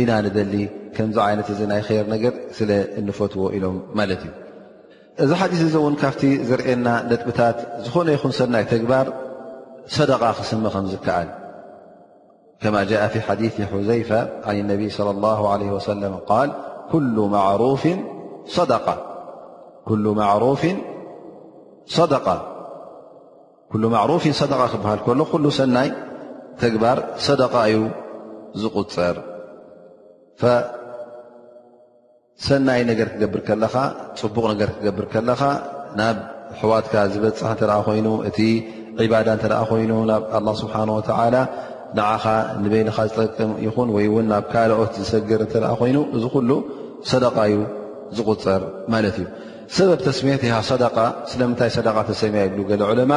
ኢና 0.00 0.10
ንደሊ 0.26 0.54
ከምዚ 0.96 1.16
ዓይነት 1.26 1.48
እዚ 1.52 1.60
ናይ 1.70 1.80
ር 2.02 2.04
ነገር 2.14 2.34
ስለ 2.58 2.70
ንፈትዎ 3.06 3.42
ኢሎም 3.56 3.76
ማለት 3.98 4.20
እዩ 4.28 4.32
እዚ 5.24 5.30
ሓዲث 5.40 5.60
ዚውን 5.74 5.94
ካብቲ 6.02 6.22
ዝርእየና 6.48 6.88
ነጥብታት 7.10 7.58
ዝኾነ 7.84 8.08
ይኹን 8.16 8.32
ሰናይ 8.38 8.64
ተግባር 8.72 9.06
صደቃ 9.96 10.22
ክስመ 10.38 10.64
ከም 10.74 10.86
ዝከኣል 10.92 11.28
ከማ 12.62 12.74
ء 12.90 13.20
ሓዲث 13.26 13.54
حዘይፈ 13.72 14.10
ን 14.56 14.64
ነብይ 14.72 14.88
ص 14.98 15.00
اله 15.16 15.40
عه 15.52 16.44
ለ 16.48 16.52
ል 23.82 23.86
ማዕሩፍ 23.94 24.22
ደቃ 24.52 24.62
ክበሃል 24.72 24.98
ሎ 25.18 25.22
ኩሉ 25.30 25.44
ሰናይ 25.58 25.88
ተግባር 26.62 26.98
صደቃ 27.26 27.54
እዩ 27.70 27.78
ዝቁፅር 28.62 29.16
ሰናይ 32.44 32.80
ነገር 32.90 33.08
ክገብር 33.12 33.40
ከለኻ 33.48 33.74
ፅቡቕ 34.20 34.44
ነገር 34.52 34.68
ክገብር 34.76 35.04
ከለኻ 35.12 35.42
ናብ 35.98 36.16
ሕዋትካ 36.60 36.94
ዝበፅሕ 37.12 37.50
እተኣ 37.54 37.70
ኮይኑ 37.86 38.08
እቲ 38.28 38.38
ዒባዳ 39.04 39.26
እንተኣ 39.36 39.60
ኮይኑ 39.70 39.92
ናብ 40.10 40.22
ኣላ 40.36 40.48
ስብሓንወተዓላ 40.62 41.36
ንዓኻ 41.96 42.24
ንበይልኻ 42.64 42.96
ዝጠቅም 43.08 43.50
ይኹን 43.66 43.88
ወይ 43.96 44.06
ውን 44.14 44.26
ናብ 44.32 44.44
ካልኦት 44.52 44.92
ዝሰገር 45.02 45.40
እንተኣ 45.46 45.68
ኮይኑ 45.80 45.98
እዚ 46.16 46.24
ኩሉ 46.34 46.50
ሰደቃዩ 47.10 47.54
ዝቁፅር 48.16 48.62
ማለት 48.94 49.16
እዩ 49.22 49.26
ሰበብ 49.76 50.00
ተስሚት 50.06 50.42
ሃ 50.54 50.58
ሰደቃ 50.70 50.96
ስለምንታይ 51.30 51.70
ሰደቃ 51.76 51.96
ተሰሚያ 52.10 52.42
ይብሉ 52.48 52.60
ገለ 52.70 52.82
ዑለማ 52.90 53.12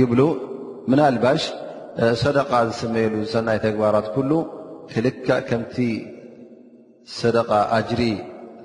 ይብሉ 0.00 0.20
ምናልባሽ 0.90 1.42
ሰደቃ 2.24 2.50
ዝስመየሉ 2.70 3.14
ሰናይ 3.34 3.58
ተግባራት 3.66 4.06
ኩሉ 4.16 4.30
ክልካ 4.92 5.26
ከምቲ 5.48 5.76
ሰደቃ 7.20 7.50
ኣጅሪ 7.78 8.00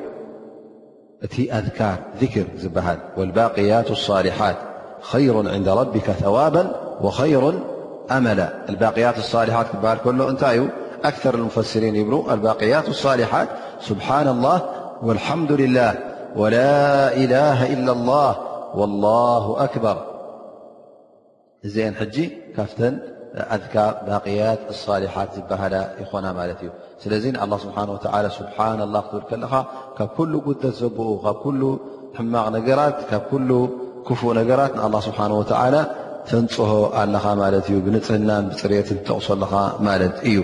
ذكروالباقيات 2.21 3.90
الصالحات 3.90 4.57
خير 5.01 5.49
عند 5.51 5.68
ربك 5.68 6.11
ثوابا 6.11 6.73
وخير 7.01 7.53
أملاالبات 8.11 8.99
االاأكثر 10.42 11.35
المفسرينالبات 11.35 12.62
االاتسان 12.62 13.27
اللهالحمدلله 14.29 15.95
ولاله 16.37 17.73
إلا 17.73 17.92
الله 17.92 18.37
والله 18.75 19.64
أكبر 19.64 20.05
ኣ 23.57 23.59
ባያት 24.23 24.62
ሳሊሓት 24.85 25.29
ዝበሃላ 25.37 25.75
ይኮና 26.01 26.27
ማለት 26.38 26.59
እዩ 26.64 26.71
ስለዚ 27.03 27.25
ስብሓ 27.64 27.77
ስብሓ 28.38 28.59
ላ 28.95 28.99
ክትብል 29.11 29.23
ከለኻ 29.31 29.53
ካብ 29.99 30.11
ኩሉ 30.16 30.33
ጉተት 30.47 30.75
ዘብኡ 30.81 31.07
ካብ 31.27 31.42
ሉ 31.61 31.62
ሕማቕ 32.18 32.47
ነገራት 32.57 32.99
ካብ 33.11 33.25
ክፉእ 34.09 34.33
ነገራት 34.40 34.73
ን 34.95 35.01
ስብሓ 35.09 35.21
እንፅሆ 36.40 36.73
ኣለኻ 36.99 37.25
ማለት 37.42 37.64
እዩ 37.71 37.77
ብንፅህናን 37.87 38.45
ብፅርት 38.51 38.88
ጠቕሶለኻ 39.07 39.53
ማለት 39.88 40.14
እዩ 40.31 40.37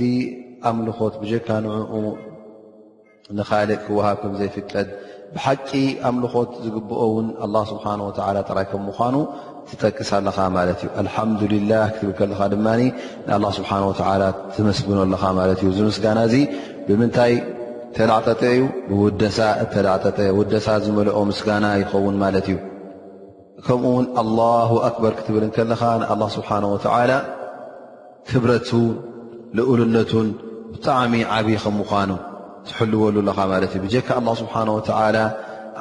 ኣምልኾት 0.70 1.14
ብጀካ 1.22 1.48
ንዕኡ 1.62 1.92
ንካሊእ 3.38 3.78
ክወሃብ 3.84 4.16
ከም 4.22 4.32
ዘይፍጠድ 4.40 4.88
ብሓቂ 5.36 5.68
ኣምልኾት 6.08 6.50
ዝግብኦ 6.64 7.02
ውን 7.16 7.28
ኣላ 7.44 7.54
ስብሓወላ 7.70 8.28
ጥራይ 8.50 8.64
ከም 8.70 8.82
ምኳኑ 8.88 9.14
ትጠቅስ 9.68 10.10
ለኻ 10.26 10.38
ማለት 10.56 10.78
እዩ 10.84 10.88
ኣልሓምዱልላህ 11.02 11.84
ክትብል 11.94 12.14
ከለካ 12.18 12.40
ድማ 12.52 12.66
ንኣላ 13.28 13.44
ስብሓ 13.58 13.70
ወላ 13.90 14.22
ዝመስግኖኣለኻ 14.56 15.22
ማለት 15.40 15.58
እዩ 15.62 15.68
እዚ 15.74 15.78
ምስጋና 15.88 16.18
እዚ 16.28 16.34
ብምንታይ 16.88 17.34
ተላዕጠጠ 17.98 18.42
እዩ 18.56 18.62
ብውደሳ 18.90 19.38
እተላዕጠጠ 19.64 20.18
ውደሳ 20.38 20.66
ዝመልኦ 20.86 21.16
ምስጋና 21.30 21.64
ይኸውን 21.82 22.14
ማለት 22.24 22.46
እዩ 22.50 22.58
ከምኡ 23.66 23.90
ውን 23.96 24.06
ኣላ 24.22 24.38
ኣክበር 24.88 25.12
ክትብል 25.18 25.44
ከለካ 25.58 25.82
ንኣላ 26.02 26.22
ስብሓን 26.36 26.64
ወተዓላ 26.74 27.12
ክብረቱን 28.30 28.86
ንኡሉነቱን 29.56 30.28
ብጣዕሚ 30.74 31.14
ዓብይ 31.36 31.56
ከ 31.62 31.68
ምኳኑ 31.78 32.10
ትልሉ 32.68 32.96
እዩ 33.86 33.94
ካ 34.08 34.18
ه 34.24 34.34
ስሓه 34.40 35.00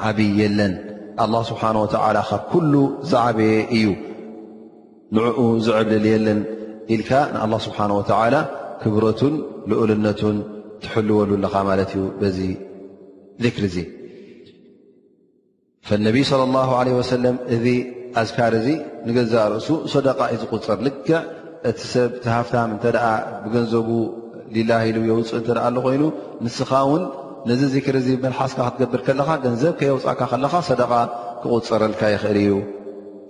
ዓብ 0.08 0.18
የለን 0.40 0.72
ه 1.20 1.44
ስብሓه 1.48 1.76
ካብ 2.28 2.42
ኩሉ 2.52 2.72
ዝዓበየ 3.10 3.52
እዩ 3.76 3.86
ንዕኡ 5.16 5.38
ዝዕብልል 5.66 6.04
የለን 6.14 6.40
ኢልካ 6.94 7.10
ንه 7.34 7.46
ስብሓه 7.66 8.34
ክብረቱን 8.82 9.34
ኡልነቱን 9.82 10.36
ትሕልወሉካ 10.84 11.54
ማለት 11.68 11.90
እዩ 11.96 12.04
ዚ 12.36 12.40
ذር 13.42 13.66
ዚ 13.74 13.78
ነብይ 16.06 16.22
صለى 16.30 16.44
اله 16.48 16.68
عه 16.80 16.88
ሰለ 17.12 17.24
እዚ 17.54 17.64
ኣዝካር 18.20 18.52
እዚ 18.60 18.68
ንገዛ 19.06 19.32
ርእሱ 19.52 19.68
ሶደቃ 19.92 20.18
ዩ 20.32 20.36
ዝቁፅር 20.42 20.78
ልክዕ 20.86 21.08
እቲ 21.68 21.78
ሰብ 21.92 22.10
ሃፍታ 22.34 22.54
እተ 22.74 22.84
ብገንዘቡ 23.42 23.88
ላ 24.70 24.78
ኢሉ 24.88 24.96
የውፅእ 25.08 25.36
እንተኣ 25.40 25.64
ሎ 25.74 25.80
ኮይኑ 25.86 26.02
ንስኻ 26.44 26.70
ውን 26.90 27.02
ነዚ 27.50 27.60
ዚክር 27.74 27.94
እዚ 28.00 28.08
መልሓስካ 28.24 28.60
ክትገብር 28.66 29.00
ከለኻ 29.06 29.28
ገንዘብ 29.44 29.72
ከየውፃእካ 29.80 30.20
ከለኻ 30.32 30.52
ደቃ 30.80 30.92
ክቁፅረልካ 31.42 32.00
ይኽእል 32.14 32.36
እዩ 32.42 32.52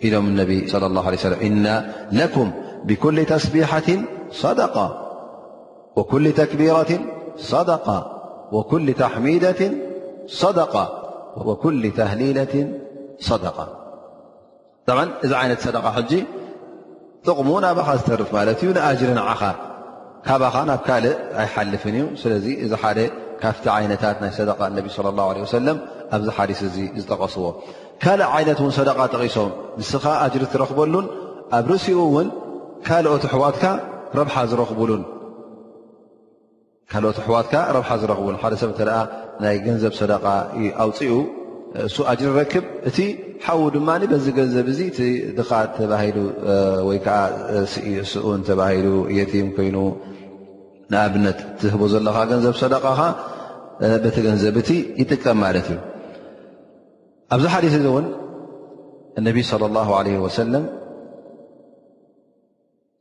ኢሎም 0.07 0.27
ነቢ 0.41 0.51
صለ 0.73 0.83
ላه 0.97 1.07
ለه 1.15 1.41
እና 1.49 1.67
ለኩም 2.19 2.49
ብኩል 2.89 3.17
ተስቢሐት 3.33 3.87
ደ 4.61 4.63
ወኩ 5.99 6.11
ተክቢራት 6.41 6.91
ደቃ 7.73 7.87
ወኩ 8.57 8.71
ተሕሚደት 9.01 9.61
ደ 10.59 10.61
ኩ 11.63 11.65
ተህሊለት 11.99 12.55
ደ 14.89 14.93
እዚ 15.25 15.31
ዓይነት 15.41 15.61
ሰደቃ 15.67 15.85
ሕጂ 15.97 16.13
ጥቕሙ 17.27 17.49
ናባኻ 17.65 17.89
ዝተርፍ 17.99 18.31
ማለት 18.37 18.61
እዩ 18.65 18.69
ንኣጅሪ 18.77 19.11
ንዓኻ 19.19 19.43
ካባኻ 20.27 20.57
ናብ 20.71 20.81
ካልእ 20.87 21.17
ኣይሓልፍን 21.43 21.95
እዩ 21.99 22.05
ስለዚ 22.23 22.47
እዚ 22.65 22.73
ሓደ 22.83 22.99
ካፍቲ 23.43 23.65
ዓይነታት 23.77 24.17
ናይ 24.23 24.31
ሰደ 24.39 24.51
እነቢ 24.71 24.87
ለ 25.05 25.09
ላه 25.19 25.37
ሰለም 25.59 25.79
ኣብዚ 26.17 26.27
ሓዲስ 26.37 26.61
እዚ 26.69 26.77
ዝጠቐስዎ 27.03 27.45
ካልእ 28.03 28.29
ዓይነት 28.37 28.59
እውን 28.63 28.73
ሰደቃ 28.79 28.99
ጠቂሶም 29.15 29.51
ንስኻ 29.81 30.05
ኣጅሪ 30.27 30.43
ትረክበሉን 30.53 31.07
ኣብ 31.59 31.67
ርሲኡ 31.73 31.99
እውን 32.11 32.29
ኦት 33.15 33.25
ኣሕዋትካ 33.31 33.65
ረብሓ 34.19 34.37
ዝረኽብሉን 34.51 35.03
ሓደ 38.45 38.55
ሰብ 38.63 38.71
ተ 38.79 38.83
ናይ 39.43 39.57
ገንዘብ 39.67 39.93
ሰደቃዩ 40.01 40.63
ኣውፅኡ 40.85 41.13
እሱ 41.89 41.97
ኣጅሪ 42.13 42.31
ረክብ 42.41 42.65
እቲ 42.89 42.99
ሓዉ 43.45 43.61
ድማ 43.77 43.91
በዚ 44.13 44.27
ገንዘብ 44.39 44.67
እ 44.87 45.11
ድኻ 45.39 45.51
ተባ 45.77 45.93
ወይዓ 46.89 47.07
ኡን 48.29 48.41
ተባሂሉ 48.49 48.89
የቲም 49.19 49.49
ኮይኑ 49.57 49.77
ንኣብነት 50.91 51.39
ትህቦ 51.61 51.81
ዘለካ 51.93 52.17
ገንዘብ 52.31 52.55
ሰደቃኻ 52.63 53.01
በቲ 54.05 54.17
ገንዘብ 54.29 54.55
እቲ 54.63 54.71
ይጥቀም 55.01 55.39
ማለት 55.45 55.67
እዩ 55.75 55.81
ኣብዚ 57.35 57.45
ሓዲት 57.55 57.75
እዚ 57.79 57.85
እውን 57.91 58.07
እነብይ 59.19 59.45
صለ 59.51 59.63
ላه 59.77 59.89
ለ 60.07 60.09
ወሰለም 60.27 60.65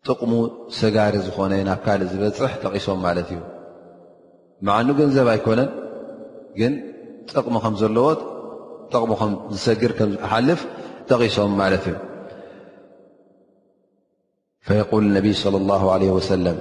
ጥቕሙ 0.07 0.31
ሰጋሪ 0.79 1.15
ዝኾነ 1.25 1.51
ናብ 1.69 1.79
ካልእ 1.85 2.09
ዝበፅሕ 2.11 2.51
ጠቂሶም 2.63 2.99
ማለት 3.05 3.27
እዩ 3.33 3.39
መዓኑ 4.67 4.87
ገንዘብ 4.99 5.27
ኣይኮነን 5.33 5.69
ግን 6.59 6.73
ጥቕሚ 7.31 7.55
ከም 7.63 7.75
ዘለዎ 7.81 8.07
ጥቕሙ 8.91 9.11
ከም 9.21 9.31
ዝሰግር 9.53 9.91
ከምሓልፍ 9.99 10.61
ጠቂሶም 11.11 11.51
ማለት 11.61 11.85
እዩ 11.91 11.95
ፈል 14.89 15.05
ነቢይ 15.17 15.33
صለ 15.41 15.55
ወሰለም 16.17 16.57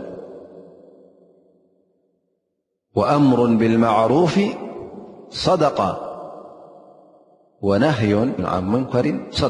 وምሩ 2.99 3.41
ብلعرፍ 3.61 4.35
صደ 5.45 5.63
ና 8.43 8.47
ሙንከሪ 8.73 9.07
ص 9.39 9.43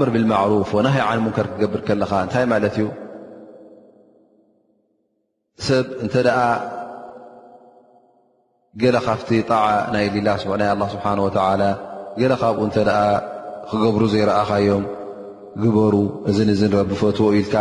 ምር 0.00 0.08
ብلሩፍ 0.14 0.70
ናይ 0.86 0.98
ን 1.18 1.22
ሙንከር 1.24 1.46
ክገብር 1.52 1.80
ከለኻ 1.86 2.10
እንታይ 2.24 2.44
ማለት 2.52 2.74
እዩ 2.78 2.86
ሰብ 5.66 5.86
እንተ 6.04 6.14
ለ 8.94 8.96
ካብቲ 9.06 9.30
ጣع 9.50 9.64
ናይ 9.94 10.06
ላ 10.26 10.28
ናይ 10.60 10.74
له 10.80 10.86
ስብሓه 10.94 11.12
و 11.26 11.28
ካብኡ 12.42 12.60
እተ 12.70 12.78
ክገብሩ 13.70 14.02
ዘይረአኻዮም 14.12 14.84
ግበሩ 15.62 15.94
እ 16.30 16.32
ረቢ 16.78 16.90
ፈትዎ 17.02 17.28
ኢልካ 17.40 17.54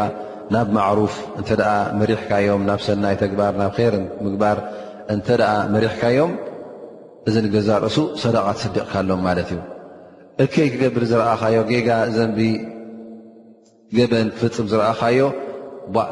ናብ 0.54 0.68
ማዕሩፍ 0.76 1.14
እንተ 1.40 1.50
ደኣ 1.60 1.74
መሪሕካዮም 2.00 2.62
ናብ 2.70 2.80
ሰናይ 2.86 3.16
ተግባር 3.24 3.54
ናብ 3.62 3.76
ር 3.94 3.96
ምግባር 4.26 4.58
እንተ 5.14 5.28
ደኣ 5.42 5.52
መሪሕካዮም 5.76 6.32
እዚ 7.28 7.36
ንገዛርእሱ 7.46 7.98
ሰዳቓ 8.24 8.48
ትሰዲቕካ 8.58 8.94
ኣሎም 9.02 9.22
ማለት 9.28 9.50
እዩ 9.54 9.60
እከይ 10.44 10.68
ክገብር 10.74 11.04
ዝረኣኻዮ 11.12 11.58
ጌጋ 11.72 11.90
እዘምብ 12.10 12.40
ገበን 13.98 14.28
ክፍፅም 14.36 14.68
ዝረኣኻዮ 14.72 15.26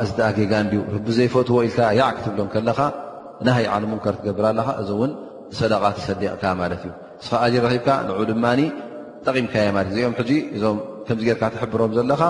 እዚኣ 0.06 0.30
ጌጋ 0.40 0.54
ንድዩ 0.66 0.80
ቢዘይፈትዎ 1.08 1.58
ኢልካ 1.70 1.80
ያዕክትብሎም 2.00 2.50
ከለካ 2.54 2.80
ናሃይ 3.48 3.66
ዓነ 3.74 3.84
ሙንከር 3.92 4.16
ትገብር 4.22 4.46
ኣለካ 4.52 4.70
እዚ 4.84 4.90
እውን 4.98 5.12
ሰዳቓ 5.60 5.84
ትሰዲቕካ 5.98 6.44
ማለት 6.62 6.82
እዩ 6.88 6.92
እንስከ 7.20 7.34
ኣዚ 7.46 7.54
ረኺብካ 7.66 7.88
ንዕ 8.08 8.18
ድማኒ 8.32 8.60
ጠቒምካየ 9.26 9.68
ማለትእዩ 9.78 9.98
እዚኦም 10.06 10.16
ሕጂ 10.24 10.32
እዞም 10.56 10.78
ከምዚ 11.08 11.26
ጌርካ 11.30 11.44
ትሕብሮም 11.56 11.92
ዘለካ 12.00 12.22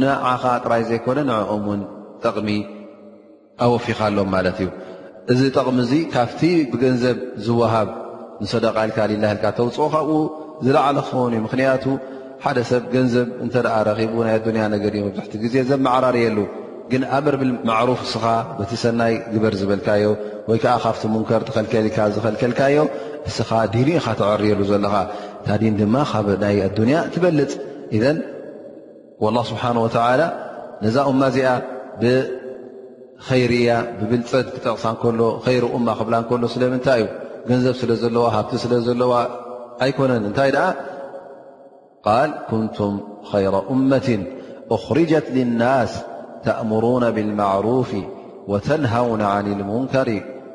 ንዓኻ 0.00 0.42
ጥራይ 0.64 0.82
ዘይኮነ 0.90 1.18
ንኦም 1.30 1.64
ውን 1.70 1.80
ጠቕሚ 2.22 2.48
ኣወፊኻ 3.64 3.98
ሎም 4.16 4.28
ማለት 4.34 4.56
እዩ 4.64 4.68
እዚ 5.32 5.40
ጠቕሚ 5.56 5.76
እዙ 5.86 5.92
ካብቲ 6.14 6.40
ብገንዘብ 6.72 7.18
ዝወሃብ 7.46 7.88
ንሰደቓልካ 8.42 8.98
ሊላህልካ 9.10 9.44
ተውፅኦ 9.58 9.86
ካብኡ 9.94 10.10
ዝላዕለ 10.64 10.96
ክኸውን 11.06 11.32
እዩ 11.36 11.42
ምክንያቱ 11.46 11.84
ሓደ 12.44 12.58
ሰብ 12.70 12.82
ገንዘብ 12.94 13.26
እንተ 13.44 13.54
ኣ 13.76 13.78
ረኺቡ 13.88 14.14
ናይ 14.26 14.34
ኣዱንያ 14.38 14.62
ነገር 14.74 14.92
እዩ 14.96 15.02
መብዛሕቲ 15.06 15.34
ግዜ 15.44 15.54
ዘመዓራርየሉ 15.70 16.38
ግን 16.92 17.02
ኣበርብል 17.16 17.50
ማዕሩፍ 17.68 18.00
እስኻ 18.06 18.24
በቲ 18.58 18.70
ሰናይ 18.84 19.12
ግበር 19.32 19.54
ዝበልካዮ 19.60 20.04
ወይከዓ 20.50 20.72
ካብቲ 20.84 21.02
ሙንከር 21.14 21.42
ተኸልከልካ 21.48 21.98
ዝኸልከልካዮ 22.14 22.78
እስኻ 23.30 23.50
ዲኒኢኻ 23.74 24.06
ተዓርየሉ 24.20 24.60
ዘለካ 24.70 24.94
ታዲን 25.46 25.74
ድማ 25.80 25.94
ካብ 26.12 26.28
ናይ 26.44 26.56
ኣዱንያ 26.68 26.96
ትበልፅ 27.14 27.52
والله 29.24 29.42
ስبሓنه 29.52 29.80
ول 29.86 29.92
ነዛ 30.84 30.96
እ 31.12 31.14
እዚኣ 31.28 31.46
ብርያ 32.00 33.68
ብብልፀት 33.98 34.46
ክጠቕሳ 34.54 34.84
ሎ 35.18 35.22
ክብላሎ 35.98 36.44
ስለምንታይ 36.54 37.00
እዩ 37.04 37.08
ገንዘብ 37.48 37.74
ስለ 37.80 37.90
ዘለዋ 38.02 38.24
ሃብቲ 38.36 38.52
ስለ 38.64 38.72
ዘለዋ 38.86 39.12
ኣይኮነን 39.84 40.22
እንታይ 40.28 40.50
ኣ 40.66 40.66
قል 42.06 42.30
كንቱም 42.50 42.94
خير 43.30 43.54
أመة 43.74 44.08
أخርجት 44.76 45.26
للናس 45.36 45.92
ተأمرون 46.44 47.04
بالمعروፍ 47.16 47.90
وተنهውن 48.52 49.22
عن 49.34 49.46
المንከር 49.56 50.08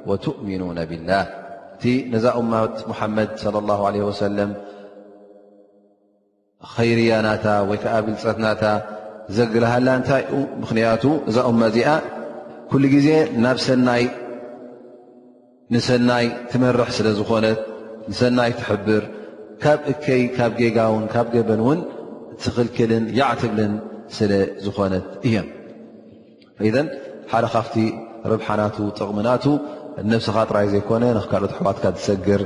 وتؤمنون 0.09 0.77
بالله 0.89 1.23
እቲ 1.75 1.83
ነዛ 2.13 2.25
ት 2.77 2.81
محመድ 2.91 3.29
صلى 3.43 3.57
الله 3.61 3.79
عله 3.89 4.01
وسلم 4.09 4.49
ከይርያናታ 6.73 7.45
ወይ 7.69 7.77
ከዓ 7.83 7.95
ብልፀትናታ 8.05 8.63
ዘግልሃላ 9.35 9.87
እንታይኡ 9.99 10.31
ምክንያቱ 10.61 11.03
እዛ 11.29 11.35
እማ 11.51 11.61
እዚኣ 11.71 11.89
ኩሉ 12.69 12.83
ግዜ 12.95 13.07
ናብ 13.43 13.57
ሰይ 13.65 14.03
ንሰናይ 15.73 16.25
ትመርሕ 16.49 16.89
ስለ 16.97 17.07
ዝኾነት 17.19 17.59
ንሰናይ 18.09 18.51
ትሕብር 18.59 19.03
ካብ 19.63 19.79
እከይ 19.91 20.23
ካብ 20.37 20.51
ጌጋውን 20.61 21.05
ካብ 21.13 21.27
ገበን 21.35 21.61
እውን 21.63 21.79
ትኽልክልን 22.43 23.05
ይዕትብልን 23.19 23.73
ስለ 24.17 24.31
ዝኾነት 24.65 25.05
እየም 25.27 25.47
ኢደን 26.69 26.87
ሓደ 27.31 27.45
ካፍቲ 27.55 27.75
ርብሓናቱ 28.31 28.77
ጥቕምናቱ 28.97 29.45
ነብስኻ 30.11 30.35
ጥራይ 30.49 30.67
ዘይኮነ 30.73 31.03
ናኽ 31.15 31.25
ካልኦት 31.31 31.53
ኣሕዋትካ 31.57 31.85
ዝሰግር 31.95 32.41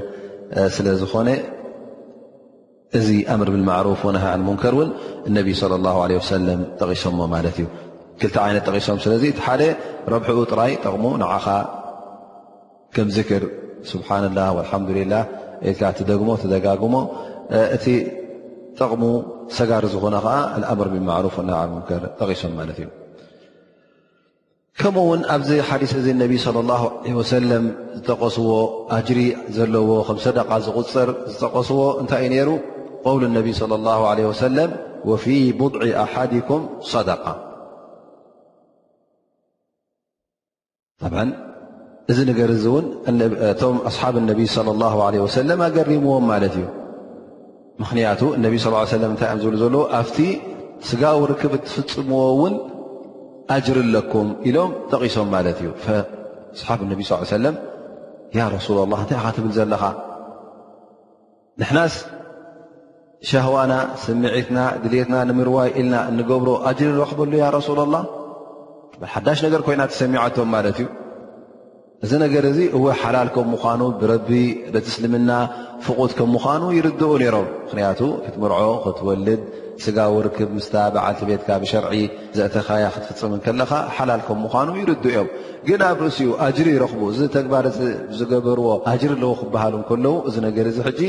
ስለ 0.76 0.88
ዝኾነ 1.02 1.28
እዚ 2.98 3.08
ኣምር 3.32 3.50
ብማዕሩፍ 3.56 4.00
ወናሃ 4.08 4.24
ሙንከር 4.50 4.74
እውን 4.78 4.90
ነቢ 5.38 5.48
صለ 5.62 5.74
ه 5.96 6.00
ሰለም 6.34 6.60
ጠቂሶዎ 6.82 7.20
ማለት 7.34 7.56
እዩ 7.62 7.66
ክልቲ 8.20 8.36
ዓይነት 8.46 8.64
ጠቂሶም 8.68 8.98
ስለዚ 9.06 9.24
ቲ 9.38 9.42
ሓደ 9.46 9.62
ረብሒኡ 10.14 10.38
ጥራይ 10.52 10.72
ጠቕሙ 10.84 11.06
ንዓኻ 11.22 11.48
ከም 12.96 13.10
ዝክር 13.18 13.44
ስብሓን 13.92 14.24
ላ 14.38 14.46
ልሓምዱላ 14.64 15.14
የ 15.68 15.72
ደግሞ 16.12 16.30
ደጋግሞ 16.54 16.96
እቲ 17.76 17.86
ጠቕሙ 18.80 19.04
ሰጋር 19.58 19.84
ዝኾነ 19.94 20.16
ከዓ 20.26 20.34
ኣምር 20.72 20.88
ብማሩፍ 20.96 21.36
ናሃ 21.52 21.62
ሙንከር 21.76 22.02
ጠቂሶም 22.22 22.54
ማለት 22.62 22.78
እዩ 22.82 22.90
ከምኡ 24.82 25.04
ውን 25.12 25.22
ኣብዚ 25.36 25.50
ሓዲስ 25.70 25.94
እዚ 26.02 26.08
ነቢ 26.24 26.32
صለ 26.46 26.58
ه 26.82 27.14
ወሰለም 27.20 27.64
ዝጠቐስዎ 27.98 28.50
ኣጅሪ 28.98 29.20
ዘለዎ 29.56 29.90
ከም 30.10 30.18
ሰደቃ 30.26 30.50
ዝቁፅር 30.66 31.10
ዝጠቐስዎ 31.32 31.80
እንታይ 32.02 32.22
እዩ 32.28 32.32
ነይሩ 32.34 32.52
ው 33.08 33.16
ነ 33.36 33.38
ص 34.42 34.42
ه 34.48 34.50
ለ 34.58 34.64
ፊ 35.24 35.28
ቡዕ 35.60 35.74
ኣሓድኩም 36.04 36.62
صደق 36.94 37.26
ط 41.02 41.06
እዚ 42.12 42.20
ነገር 42.30 42.50
እዚ 42.56 42.66
ውን 42.76 42.86
እቶም 43.52 43.78
ኣصሓብ 43.90 44.16
ነቢ 44.32 44.40
صى 44.56 44.60
اله 44.76 44.94
ለ 45.50 45.52
ኣገሪምዎም 45.70 46.26
ማለት 46.32 46.54
እዩ 46.60 46.66
ምክንያቱ 47.82 48.22
ነብ 48.44 48.54
صى 48.64 48.72
እታይ 49.14 49.30
ብሉ 49.48 49.56
ዘሎ 49.64 49.76
ኣብቲ 50.00 50.18
ስጋው 50.90 51.18
ርክብ 51.32 51.52
እትፍፅምዎ 51.58 52.22
ውን 52.42 52.54
ኣጅር 53.56 53.78
ኣለኩም 53.86 54.28
ኢሎም 54.50 54.72
ጠቒሶም 54.92 55.28
ማለት 55.36 55.58
እዩ 55.62 55.70
ኣصሓብ 56.56 56.80
ነቢ 56.92 57.00
ص 57.10 57.34
ለ 57.46 57.48
رሱ 58.56 58.68
اላه 58.86 59.00
እንታይ 59.04 59.28
ትብል 59.36 59.52
ዘለኻ 59.60 59.84
ንናስ 61.62 61.94
ሻህዋና 63.28 63.74
ስምዒትና 64.04 64.60
ድልትና 64.84 65.16
ንምርዋይ 65.30 65.70
ኢልና 65.80 65.96
እንገብሮ 66.10 66.50
ኣጅሪ 66.70 66.88
ንረኽበሉ 66.94 67.32
ያ 67.42 67.48
ረሱላ 67.56 67.80
ላ 67.94 67.98
ሓዳሽ 69.14 69.40
ነገር 69.46 69.62
ኮይና 69.68 69.82
ተሰሚዐቶም 69.92 70.50
ማለት 70.56 70.78
እዩ 70.82 70.88
እዚ 72.06 72.12
ነገር 72.24 72.44
እዚ 72.52 72.60
እወ 72.78 72.86
ሓላል 73.02 73.30
ከም 73.36 73.48
ምዃኑ 73.54 73.82
ብረቢ 74.02 74.30
በትእስልምና 74.74 75.32
ፍቑት 75.86 76.12
ከም 76.20 76.30
ምዃኑ 76.36 76.64
ይርድኡ 76.78 77.12
ነይሮም 77.22 77.48
ምክንያቱ 77.66 78.00
ክትምርዖ 78.26 78.70
ክትወልድ 78.86 79.42
ስጋዊ 79.84 80.16
ርክብ 80.28 80.50
ምስታ 80.56 80.76
በዓልቲ 80.94 81.22
ቤትካ 81.30 81.50
ብሸርዒ 81.64 81.92
ዘእተኻያ 82.38 82.86
ክትፍፅም 82.96 83.36
ከለኻ 83.48 83.72
ሓላል 83.98 84.22
ከም 84.28 84.40
ምዃኑ 84.46 84.70
ይርድ 84.82 85.04
እዮም 85.12 85.28
ግን 85.68 85.82
ኣብ 85.90 86.00
ርእሲኡ 86.06 86.30
ኣጅሪ 86.48 86.68
ይረኽቡ 86.78 87.02
እዚ 87.16 87.20
ተግባረፂእ 87.36 87.94
ዝገበርዎ 88.22 88.66
ኣጅሪ 88.94 89.12
ዝዎ 89.24 89.34
ክበሃሉ 89.42 89.76
ከለዉ 89.92 90.16
እዚ 90.30 90.36
ነገር 90.48 90.66
እዚ 90.72 90.80
ሕጂ 90.88 91.02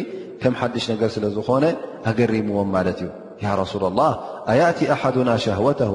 ከም 0.42 0.54
ሓድሽ 0.60 0.84
ነገር 0.92 1.08
ስለ 1.14 1.24
ዝኾነ 1.36 1.64
ኣገሪምዎን 2.10 2.68
ማለት 2.76 2.98
እዩ 3.04 3.08
ያ 3.44 3.48
ረሱላ 3.62 3.82
الላه 3.92 4.12
ኣያእቲ 4.52 4.78
ኣሓዱና 4.94 5.30
ሸህወተه 5.44 5.90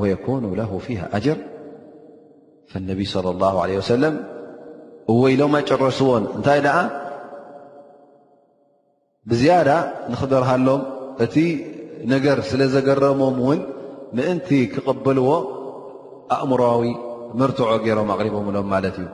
ወየኮኑ 0.00 0.42
ለه 0.60 0.70
ፊሃ 0.86 1.00
أጅር 1.18 1.38
ፈاነቢ 2.72 3.00
صለ 3.14 3.26
الላه 3.34 3.54
عለه 3.62 3.76
ወሰለም 3.82 4.14
እወይሎም 5.12 5.52
ኣጨረሱዎን 5.60 6.24
እንታይ 6.36 6.60
ደኣ 6.66 6.78
ብዝያዳ 9.30 9.68
ንኽበርሃሎም 10.12 10.82
እቲ 11.24 11.34
ነገር 12.12 12.36
ስለ 12.50 12.60
ዘገረሞም 12.74 13.36
ውን 13.46 13.60
ምእንቲ 14.16 14.48
ክቕበልዎ 14.74 15.30
ኣእምራዊ 16.34 16.82
ምርትዖ 17.40 17.68
ገይሮም 17.86 18.10
ኣቕሪቦምሎም 18.14 18.68
ማለት 18.74 18.96
እዩ 19.04 19.08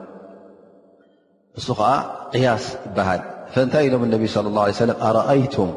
እሱ 1.59 1.67
ከዓ 1.79 1.89
ቅያስ 2.33 2.63
ይበሃል 2.87 3.21
فእንታይ 3.53 3.85
ኢሎም 3.87 4.01
اነቢ 4.05 4.23
صى 4.33 4.39
اه 4.47 4.65
عيه 4.65 4.79
ኣرአይቱም 5.07 5.71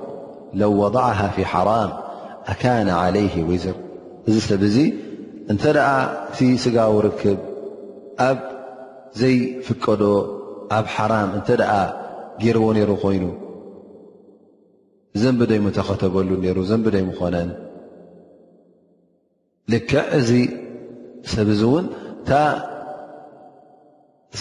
ለو 0.61 0.73
وضعه 0.83 1.21
ف 1.37 1.39
ሓራም 1.53 1.91
ካነ 2.63 2.89
عለይه 3.03 3.35
ውዝር 3.51 3.77
እዚ 4.29 4.37
ሰብ 4.49 4.63
እዙ 4.69 4.77
እንተ 5.53 5.63
ኣ 5.89 5.93
እቲ 6.31 6.39
ስጋው 6.63 6.95
ርክብ 7.07 7.39
ኣብ 8.29 8.39
ዘይፍቀዶ 9.21 10.03
ኣብ 10.79 10.87
ሓራም 10.95 11.29
እንተ 11.37 11.49
ኣ 11.79 11.79
ጌርዎ 12.43 12.65
ነይሩ 12.77 12.91
ኮይኑ 13.05 13.25
ዘንبደይሞ 15.21 15.67
ተኸተበሉ 15.77 16.29
ነሩ 16.45 16.57
ዘንبደይም 16.71 17.11
ኮነን 17.21 17.51
ል 19.71 19.75
እዚ 20.19 20.31
ሰብ 21.33 21.49
እውን 21.57 21.87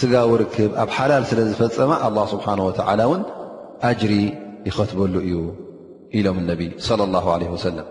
ስጋው 0.00 0.30
ርክብ 0.42 0.70
ኣብ 0.82 0.90
ሓላል 0.96 1.22
ስለ 1.28 1.38
ዝፈፀማ 1.50 1.90
ኣ 2.06 2.08
ስብሓን 2.32 2.60
ወተዓላ 2.68 3.00
እውን 3.08 3.22
ኣጅሪ 3.90 4.12
ይኸትበሉ 4.68 5.14
እዩ 5.26 5.36
ኢሎም 6.18 6.38
ነቢ 6.50 6.60
صለ 6.86 7.00
ላ 7.14 7.36
ለ 7.42 7.48
ወሰለም 7.54 7.86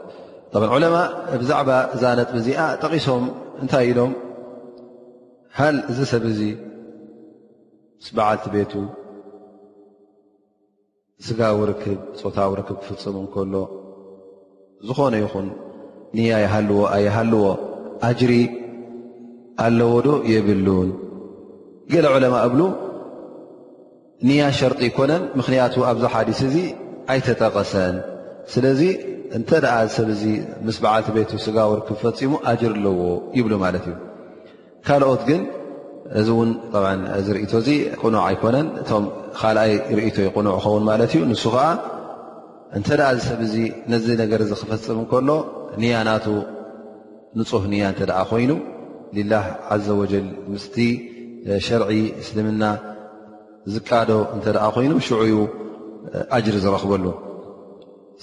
ዑለማ 0.76 0.96
ብዛዕባ 1.42 1.70
እዛ 1.96 2.04
ነጥብ 2.20 2.36
እዚ 2.42 2.48
ጠቂሶም 2.84 3.24
እንታይ 3.62 3.86
ኢሎም 3.92 4.12
ሃል 5.58 5.76
እዚ 5.92 6.00
ሰብ 6.12 6.24
እዙ 6.32 6.40
ስ 8.06 8.10
በዓልቲ 8.16 8.46
ቤቱ 8.56 8.74
ስጋው 11.26 11.60
ርክብ 11.72 12.00
ፆታዊ 12.22 12.52
ርክብ 12.62 12.78
ክፍፅሙ 12.82 13.18
ከሎ 13.34 13.54
ዝኾነ 14.90 15.14
ይኹን 15.24 15.48
ንያሃዎ 16.18 16.80
ኣይሃልዎ 16.96 17.44
ኣጅሪ 18.10 18.34
ኣለዎዶ 19.66 20.08
የብሉን 20.34 20.90
ገለ 21.92 22.06
ዕለማ 22.16 22.36
እብሉ 22.48 22.62
ንያ 24.28 24.42
ሸርጢ 24.60 24.80
ይኮነን 24.90 25.24
ምኽንያቱ 25.40 25.76
ኣብዚ 25.92 26.04
ሓዲስ 26.14 26.40
እዚ 26.48 26.56
ኣይተጠቐሰን 27.14 27.96
ስለዚ 28.54 28.82
እንተ 29.38 29.50
ኣ 29.76 29.78
ሰብ 29.96 30.10
ዚ 30.22 30.26
ምስ 30.66 30.78
በዓልቲ 30.84 31.08
ቤት 31.18 31.32
ስጋውር 31.46 31.80
ክፈፂሙ 31.88 32.34
ኣጅር 32.52 32.74
ኣለዎ 32.80 33.00
ይብሉ 33.38 33.54
ማለት 33.66 33.86
እዩ 33.92 33.96
ካልኦት 34.88 35.22
ግን 35.30 35.42
እዚ 36.20 36.28
እውን 36.36 36.52
ዝ 37.26 37.36
ርእቶ 37.38 37.52
እዚ 37.64 37.70
ቅኑዕ 38.02 38.22
ኣይኮነን 38.30 38.68
እቶም 38.82 39.06
ካልኣይ 39.40 39.74
ርእቶ 39.98 40.18
ይቕኑዕ 40.28 40.54
ይኸውን 40.60 40.84
ማለት 40.92 41.12
እዩ 41.16 41.22
ንሱ 41.32 41.44
ከዓ 41.56 41.66
እንተ 42.78 42.88
ኣ 43.10 43.12
ሰብ 43.28 43.40
እዚ 43.48 43.56
ነዚ 43.94 44.06
ነገር 44.24 44.42
ዚ 44.50 44.56
ክፈፅም 44.62 45.02
ከሎ 45.12 45.30
ንያናቱ 45.82 46.26
ንፁህ 47.40 47.64
ንያ 47.74 47.84
እንተ 47.94 48.02
ኣ 48.22 48.24
ኮይኑ 48.32 48.52
ላህ 49.34 49.46
ዘ 49.86 49.96
ወጀል 50.02 50.28
ምስ 50.54 50.66
ሸርዒ 51.68 51.90
እስልምና 52.22 52.64
ዝቃዶ 53.74 54.12
እንተ 54.36 54.46
ኮይኑ 54.76 54.94
ሽዑኡ 55.08 55.34
ኣጅሪ 56.36 56.56
ዝረክበሉ 56.64 57.06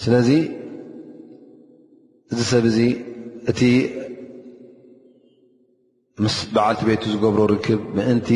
ስለዚ 0.03 0.29
እዚ 2.33 2.41
ሰብ 2.51 2.65
እዚ 2.71 2.79
እቲ 3.51 3.61
ምስ 6.25 6.37
በዓልቲ 6.55 6.81
ቤት 6.89 7.03
ዝገብሮ 7.13 7.41
ርክብ 7.53 7.81
ምእንቲ 7.97 8.31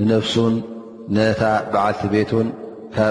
ንነፍሱን 0.00 0.54
ነታ 1.16 1.42
በዓልቲ 1.72 2.02
ቤቱን 2.14 2.48
ካ 2.96 3.06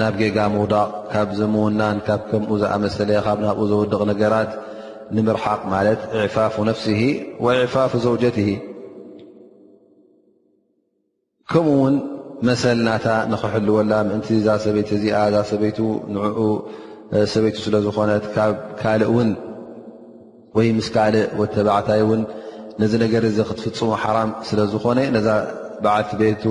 ናብ 0.00 0.14
ጌጋ 0.20 0.38
ምውዳቕ 0.54 0.88
ካብ 1.10 1.28
ዘምዉናን 1.38 1.98
ካብ 2.06 2.20
ከምኡ 2.30 2.50
ዝኣመሰለ 2.62 3.10
ካብ 3.26 3.38
ናብኡ 3.44 3.58
ዘወድቕ 3.72 4.00
ነገራት 4.12 4.50
ንምርሓቅ 5.16 5.60
ማለት 5.74 6.00
ዕፋፉ 6.26 6.56
ነፍሲ 6.70 6.86
እዕፋፉ 7.60 7.92
ዘውጀት 8.06 8.36
ከምኡ 11.50 11.72
ውን 11.82 11.96
መሰልናታ 12.46 13.06
ንኽሕልወላ 13.32 13.92
ምእንቲ 14.06 14.28
እዛ 14.38 14.48
ሰበይቲ 14.64 14.88
እዚኣ 14.96 15.16
እዛ 15.30 15.36
ሰበይቱ 15.50 15.78
ንዕኡ 16.14 16.38
ሰበይቱ 17.32 17.56
ስለዝኾነት 17.66 18.24
ካብ 18.34 18.54
ካልእ 18.80 19.08
እውን 19.12 19.28
ወይ 20.56 20.68
ምስ 20.78 20.88
ካልእ 20.94 21.22
ወተባዕታይ 21.40 22.00
እውን 22.06 22.20
ነዚ 22.80 22.92
ነገር 23.04 23.22
እዚ 23.30 23.36
ክትፍፅሙ 23.50 23.90
ሓራም 24.04 24.30
ስለ 24.48 24.58
ዝኾነ 24.72 24.98
ነዛ 25.16 25.28
በዓልቲ 25.84 26.10
ቤቱ 26.22 26.44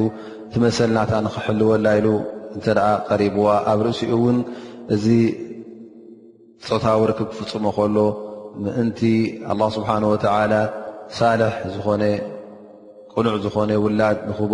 ቲ 0.54 0.64
መሰልናታ 0.66 1.12
ንኽሕልወላ 1.26 1.86
ኢሉ 2.00 2.08
እንተ 2.56 2.66
ደኣ 2.78 2.88
ቀሪብዋ 3.10 3.48
ኣብ 3.74 3.80
ርእሲኡ 3.88 4.10
እውን 4.20 4.38
እዚ 4.98 5.06
ፆታዊ 6.70 7.02
ርክብ 7.12 7.28
ክፍፅሞ 7.34 7.66
ከሎ 7.80 7.98
ምእንቲ 8.64 9.02
ኣላ 9.52 9.62
ስብሓን 9.76 10.04
ወተላ 10.14 10.54
ሳልሕ 11.20 11.56
ዝኾነ 11.76 12.04
ቅኑዕ 13.14 13.36
ዝኾነ 13.46 13.72
ውላድ 13.86 14.18
ንኽቦ 14.32 14.54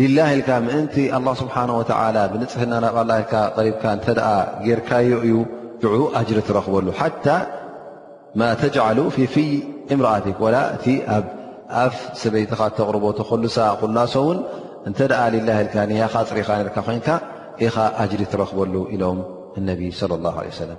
ልላህ 0.00 0.28
ኢልካ 0.36 0.50
ምእንቲ 0.66 0.94
ه 1.14 1.34
ስብሓه 1.40 1.68
ወላ 1.78 2.16
ብንፅሕና 2.32 2.72
ናብ 2.84 2.96
ኢ 3.10 3.64
ሪብካ 3.66 3.84
እተኣ 3.96 4.26
ጌርካዮ 4.66 5.10
እዩ 5.26 5.34
ድዑ 5.82 5.94
ኣጅሪ 6.18 6.38
ትረክበሉ 6.48 6.86
ሓታ 6.98 7.26
ማ 8.40 8.42
ተጅዓሉ 8.62 8.98
ፊ 9.16 9.16
ፍይ 9.34 9.50
እምርኣትክ 9.94 10.38
ላ 10.54 10.56
እቲ 10.76 10.86
ኣብ 11.16 11.24
ኣፍ 11.84 11.94
ሰበይትኻ 12.22 12.60
ተቕርቦ 12.78 13.04
ተኸሉሳ 13.18 13.56
ቁላሶ 13.80 14.14
እውን 14.24 14.38
እንተ 14.88 14.98
ኣ 15.22 15.24
ላ 15.48 15.50
ኢልካ 15.62 15.76
ንያኻ 15.90 16.14
ፅሪኻ 16.30 16.48
ርካ 16.68 16.76
ኮንካ 16.88 17.08
ኢኻ 17.66 17.76
ኣጅሪ 18.02 18.22
ትረክበሉ 18.32 18.74
ኢሎም 18.94 19.18
እነቢ 19.58 19.80
ص 20.00 20.02
ላه 20.26 20.36
ሰም 20.58 20.70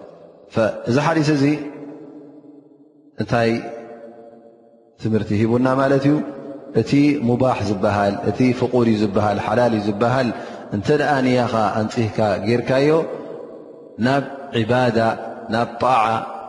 እዚ 0.90 0.96
ሓሊስ 1.06 1.30
እዚ 1.38 1.46
እንታይ 3.22 3.52
ትምህርቲ 5.02 5.30
ሂቡና 5.42 5.68
ማለት 5.82 6.04
እዩ 6.10 6.16
እቲ 6.82 6.92
ሙባሕ 7.30 7.58
ዝበሃል 7.70 8.14
እቲ 8.30 8.40
ፍቁድ 8.60 8.88
እዩ 8.92 8.98
ዝበሃል 9.04 9.38
ሓላል 9.46 9.74
እ 9.78 9.82
ዝበሃል 9.88 10.28
እንተ 10.76 10.88
ደኣ 11.02 11.12
ንያኻ 11.26 11.54
ኣንፅህካ 11.80 12.18
ጌይርካዮ 12.46 12.90
ናብ 14.06 14.24
ዕባዳ 14.62 14.98
ናብ 15.54 15.70
ጣዓ 15.82 16.04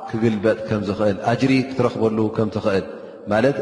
ክግልበጥ 0.09 0.59
ከም 0.68 0.83
ዝኽእል 0.88 1.18
ኣጅሪ 1.30 1.52
ክትረክበሉ 1.68 2.18
ከም 2.37 2.48
ትኽእል 2.54 2.85
ማለት 3.33 3.56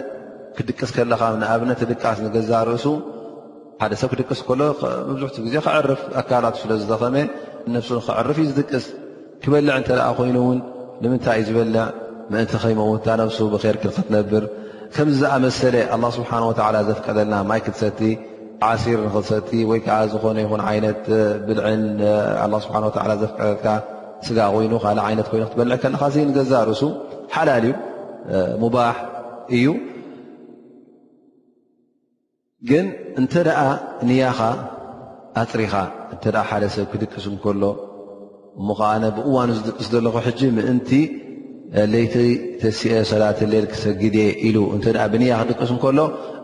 ክድቅስ 0.56 0.90
ከለኻ 0.96 1.22
ንኣብነት 1.42 1.80
ድቃስ 1.92 2.18
ንገዛ 2.26 2.50
ርእሱ 2.68 2.86
ሓደ 3.82 3.92
ሰብ 4.02 4.08
ክድቅስ 4.14 4.40
ከሎ 4.46 4.60
መብዙሕትኡ 5.08 5.40
ግዜ 5.46 5.56
ክዕርፍ 5.66 6.00
ኣካላት 6.20 6.54
ስለ 6.62 6.70
ዝተኸመ 6.82 7.16
ነፍሱንክዕርፍ 7.74 8.36
እዩ 8.42 8.46
ዝድቅስ 8.56 8.84
ክበልዕ 9.42 9.74
እንተ 9.80 9.88
ኣ 10.08 10.10
ኮይኑ 10.18 10.36
እውን 10.44 10.58
ንምንታይ 11.02 11.36
እዩ 11.42 11.46
ዝበልዕ 11.50 11.84
ምእንቲ 12.32 12.52
ከይሞውእታ 12.62 13.06
ነብሱ 13.20 13.38
ብከር 13.52 13.76
ክንክትነብር 13.82 14.44
ከምዝኣ 14.94 15.32
መሰለ 15.46 15.74
ኣላ 15.94 16.04
ስብሓን 16.18 16.44
ወላ 16.48 16.76
ዘፍቀደልና 16.88 17.34
ማይ 17.50 17.60
ክትሰድቲ 17.64 18.00
ዓሲር 18.68 18.98
ንክሰድቲ 19.06 19.50
ወይከዓ 19.70 19.96
ዝኾነ 20.12 20.36
ይኹን 20.44 20.62
ዓይነት 20.70 21.02
ብልዕን 21.48 21.82
ስብሓን 22.64 22.84
ዘፍቀደልካ 23.22 23.66
ስጋ 24.26 24.38
ኮይኑ 24.54 24.72
ካእ 24.84 24.98
ዓይነት 25.08 25.26
ኮይኑ 25.32 25.44
ክትበልዕ 25.48 25.76
ከለካ 25.82 26.02
ንገዛ 26.30 26.52
ርእሱ 26.70 26.82
ሓላል 27.34 27.64
ዩ 27.70 27.74
ሙባሕ 28.62 28.96
እዩ 29.58 29.66
ግን 32.70 32.86
እንተ 33.20 33.32
ደኣ 33.48 33.60
ንያኻ 34.10 34.40
ኣፅሪኻ 35.42 35.74
እንተ 36.12 36.24
ሓደ 36.48 36.64
ሰብ 36.74 36.86
ክድቅሱ 36.92 37.26
ከሎ 37.44 37.62
እሞከዓነ 38.60 39.02
ብእዋን 39.16 39.50
ዝድቅስ 39.58 39.86
ዘለኹ 39.94 40.14
ሕጂ 40.26 40.40
ምእንቲ 40.56 40.90
ለይቲ 41.92 42.14
ተስአ 42.60 43.00
ሰላተሌል 43.12 43.64
ክሰግድእየ 43.72 44.28
ኢሉ 44.48 44.56
እን 44.74 44.80
ብንያ 45.12 45.32
ክድቅስ 45.48 45.70
እከሎ 45.76 45.98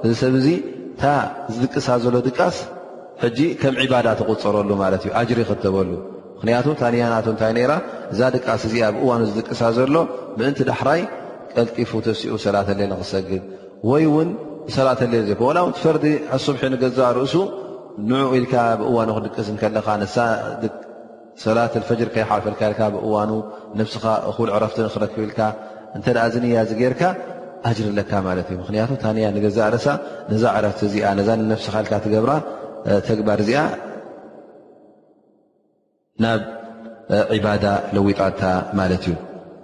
እዚ 0.05 0.13
ሰብ 0.23 0.33
እዚ 0.41 0.49
እታ 0.95 1.03
ዝድቅሳ 1.55 1.89
ዘሎ 2.05 2.17
ድቃስ 2.29 2.57
ሕጂ 3.23 3.39
ከም 3.61 3.75
ዒባዳ 3.87 4.07
ትቑፅረሉ 4.21 4.71
ማለት 4.83 5.03
እዩ 5.05 5.13
ኣጅሪ 5.21 5.39
ክተበሉ 5.51 5.91
ምክንያቱ 6.37 6.67
ታንያናቱ 6.81 7.27
እንታይ 7.33 7.53
ነራ 7.59 7.73
እዛ 8.13 8.21
ድቃስ 8.37 8.63
እዚ 8.69 8.75
ኣብ 8.89 8.95
እዋኑ 9.03 9.21
ዝድቅሳ 9.31 9.63
ዘሎ 9.79 9.97
ምእንቲ 10.39 10.59
ዳሕራይ 10.71 11.03
ቀልጢፉ 11.55 11.91
ተሲኡ 12.07 12.33
ሰላተሌል 12.47 12.91
ንክሰግድ 12.93 13.43
ወይ 13.91 14.05
እውን 14.11 14.29
ሰላተሌል 14.77 15.25
ዘከ 15.31 15.43
ላውት 15.59 15.77
ፈርዲ 15.85 16.05
ኣሱብሒ 16.37 16.63
ንገዛ 16.75 16.99
ርእሱ 17.21 17.35
ን 18.09 18.21
ኢልካ 18.39 18.55
ብእዋኑ 18.81 19.09
ክድቅስ 19.17 19.49
ከለካ 19.63 19.89
ንሳ 20.03 20.17
ሰላት 21.43 21.73
ልፈጅር 21.83 22.09
ከይሓርፈልካ 22.15 22.63
ልካ 22.73 22.81
ብእዋኑ 22.95 23.31
ነብስኻ 23.79 24.05
እኹል 24.31 24.49
ዕረፍቲንክረክብኢልካ 24.57 25.41
እንተኣ 25.97 26.17
ዝንያ 26.35 26.59
ዚ 26.69 26.73
ጌይርካ 26.81 27.03
ኣጅር 27.69 27.87
ኣለካ 27.93 28.13
ማለት 28.29 28.47
እዩ 28.51 28.57
ምክንያቱ 28.63 28.91
ታንያ 29.03 29.27
ንገዛ 29.37 29.59
ርሳ 29.75 29.87
ነዛ 30.33 30.43
ዕረፍቲ 30.59 30.81
እዚኣ 30.89 31.05
ነዛ 31.19 31.29
ነብስኻ 31.53 31.75
ኢልካ 31.83 31.95
ትገብራ 32.05 32.33
ተግባር 33.09 33.39
እዚኣ 33.45 33.63
ናብ 36.25 36.41
ዒባዳ 37.39 37.65
ለዊጣድታ 37.97 38.43
ማለት 38.81 39.05
እዩ 39.09 39.15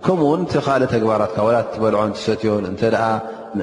ከምኡውን 0.04 0.42
ቲ 0.52 0.58
ካልእ 0.66 0.88
ተግባራትካ 0.94 1.36
ወላት 1.46 1.66
ትበልዖን 1.74 2.12
ትሰትዮን 2.16 2.64
እተ 2.72 2.82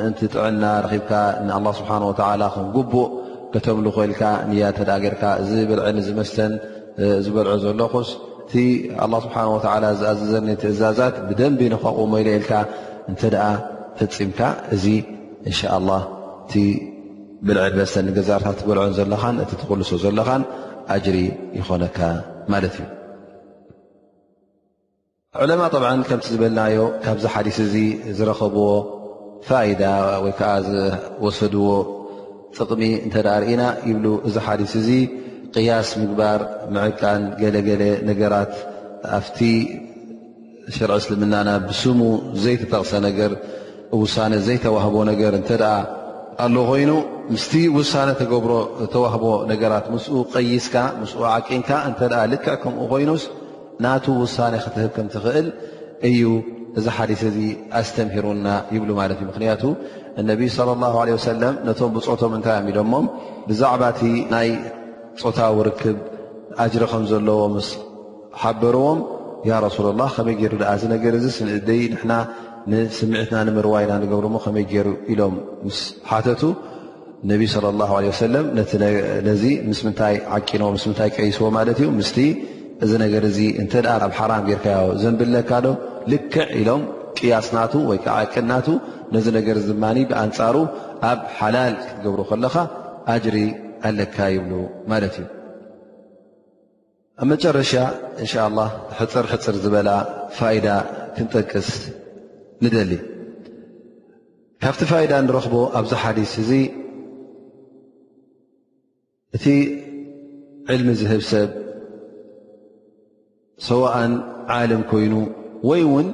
እንቲ 0.08 0.20
ጥዕና 0.34 0.64
ረኺብካ 0.86 1.12
ንኣ 1.48 1.60
ስብሓን 1.80 2.04
ላ 2.42 2.48
ከንጉቡእ 2.56 3.08
ከተምዝኮልካ 3.54 4.22
ያ 4.62 4.72
ርካ 5.14 5.24
እዚ 5.42 5.50
ብልዕኒ 5.70 5.98
ዝመስተን 6.08 6.54
ዝበልዑ 7.26 7.52
ዘሎኹስ 7.64 8.10
እቲ 8.44 8.54
ኣ 9.04 9.06
ስብሓ 9.26 9.36
ወ 9.54 9.56
ዝኣዘዘኒ 9.64 10.48
ትእዛዛት 10.62 11.16
ብደንቢ 11.28 11.60
ንኸቑሞለኢልካ 11.74 12.52
እንተኣ 13.12 13.40
ፍፂምካ 13.98 14.40
እዚ 14.76 14.86
እንሻ 15.50 15.60
ላ 15.90 15.94
እቲ 16.46 16.54
ብልዕድ 17.48 17.74
በሰ 17.80 17.94
ንገዛርታት 18.08 18.56
ትበልዖን 18.62 18.94
ዘለኻን 19.00 19.36
እቲ 19.44 19.52
ትክልሶ 19.62 19.92
ዘለኻን 20.04 20.44
ኣጅሪ 20.96 21.18
ይኮነካ 21.60 22.00
ማለት 22.54 22.76
እዩ 22.80 22.86
ዕለማ 25.44 25.64
ብዓ 25.82 25.86
ከምቲ 26.10 26.26
ዝበልናዮ 26.34 26.82
ካብዚ 27.06 27.24
ሓዲስ 27.34 27.58
እዚ 27.68 27.76
ዝረከብዎ 28.18 28.68
ፋይዳ 29.48 29.84
ወይከዓ 30.26 30.52
ዝወሰድዎ 30.70 31.68
ጥቕሚ 32.58 32.84
እተ 33.08 33.16
ርኢና 33.28 33.64
ይብ 33.90 34.04
እዚ 34.28 34.36
ሓዲስ 34.48 34.74
እዚ 34.82 34.90
ቅያስ 35.58 35.90
ምግባር 36.02 36.40
ምዕቃን 36.74 37.22
ገለገለ 37.42 37.84
ነገራት 38.10 38.54
ኣፍቲ 39.18 39.40
ሽርዕ 40.76 40.96
እስልምናና 41.02 41.50
ብስሙ 41.68 42.00
ዘይተጠቕሰ 42.44 42.92
ነገር 43.08 43.32
ውሳነ 44.02 44.34
ዘይተዋህቦ 44.48 44.96
ነገር 45.12 45.34
እተ 45.42 45.50
ኣለ 46.46 46.56
ኮይኑ 46.70 46.92
ምስቲ 47.34 47.54
ውሳነ 47.78 48.10
ተገብሮ 48.22 48.54
ተዋህቦ 48.94 49.26
ነገራት 49.52 49.86
ምስ 49.94 50.06
ቀይስካ 50.34 50.76
ምስ 51.02 51.14
ዓቂንካ 51.36 51.70
እተ 51.92 52.02
ልክዕ 52.34 52.56
ከምኡ 52.64 52.82
ኮይኑስ 52.94 53.24
ናቱ 53.86 54.06
ውሳነ 54.24 54.54
ክትህብ 54.66 54.92
ከም 54.96 55.08
ትኽእል 55.14 55.48
እዩ 56.10 56.24
እዚ 56.80 56.86
ሓዲስ 56.98 57.22
እዚ 57.30 57.40
ኣስተምሂሩና 57.80 58.48
ይብሉ 58.76 58.90
ማለት 59.02 59.18
እዩ 59.22 59.28
ምክንያቱ 59.32 59.64
እነቢይ 60.22 60.50
صለ 60.58 60.70
ላه 60.84 60.96
ሰለም 61.30 61.56
ነቶም 61.68 61.90
ብፅዑቶም 61.96 62.36
እንታይ 62.38 62.60
ኢሎሞ 62.74 62.94
ብዛዕባእ 63.50 63.96
ፆታዊ 65.22 65.56
ርክብ 65.68 65.98
ኣጅሪ 66.64 66.84
ከም 66.92 67.04
ዘለዎ 67.12 67.40
ምስ 67.54 67.68
ሓበርዎም 68.42 69.00
ያ 69.50 69.60
ረሱል 69.66 69.86
ላ 70.02 70.06
ከመይ 70.16 70.36
ገይሩ 70.42 70.54
ኣ 70.72 70.74
እዚ 70.78 70.84
ነገር 70.96 71.14
እዚ 71.20 71.26
ስንእደይ 71.38 71.82
ና 72.10 72.16
ንስምዒትና 72.72 73.38
ንምርዋይና 73.48 73.92
ንገብርሞ 74.04 74.36
ከመይ 74.46 74.66
ገይሩ 74.72 74.88
ኢሎም 75.14 75.36
ምስ 75.66 75.80
ሓተቱ 76.12 76.42
ነቢ 77.32 77.44
ለ 77.66 77.74
ላ 77.82 77.90
ለ 78.06 78.10
ሰለ 78.22 78.36
ነዚ 79.28 79.44
ምስታይ 79.70 80.16
ዓኖ 80.38 80.64
ስምታይ 80.86 81.10
ቀይስዎ 81.18 81.44
ማለት 81.58 81.78
እዩ 81.84 81.90
ምስ 82.00 82.12
እዚ 82.86 82.92
ነገር 83.04 83.24
እዚ 83.32 83.40
እንተ 83.62 83.74
ኣብ 83.94 84.12
ሓራም 84.20 84.44
ጌርካ 84.50 84.66
ዘንብለካዶ 85.04 85.66
ልክዕ 86.14 86.48
ኢሎም 86.62 86.82
ቅያስናቱ 87.20 87.74
ወይ 87.90 88.00
ከዓ 88.06 88.18
ቅናቱ 88.34 88.68
ነዚ 89.16 89.26
ነገር 89.38 89.58
ድማ 89.70 89.84
ብኣንፃሩ 90.10 90.56
ኣብ 91.12 91.20
ሓላል 91.38 91.74
ክትገብሩ 91.84 92.20
ከለካ 92.34 92.56
ጅሪ 93.24 93.38
ኣለካ 93.90 94.18
ይብሉ 94.36 94.54
ማለት 94.92 95.16
እዩ 95.22 95.28
ኣብ 97.22 97.26
መጨረሻ 97.34 97.72
እንሻ 98.24 98.34
ላ 98.58 98.64
ሕፅር 99.00 99.26
ሕፅር 99.34 99.56
ዝበላ 99.64 99.90
ፋኢዳ 100.38 100.68
ክንጠቅስ 101.16 101.70
ንደሊ 102.64 102.92
ካብቲ 104.64 104.82
ፋይዳ 104.92 105.14
ንረኽቦ 105.26 105.56
ኣብዚ 105.80 105.92
ሓዲስ 106.04 106.32
እዚ 106.44 106.52
እቲ 109.38 109.46
ዕልሚ 110.74 110.90
ዝህብ 111.02 111.22
ሰብ 111.32 111.50
ሰዋእን 113.68 114.14
ዓለም 114.58 114.82
ኮይኑ 114.92 115.14
ወይ 115.70 115.82
ውን 115.94 116.08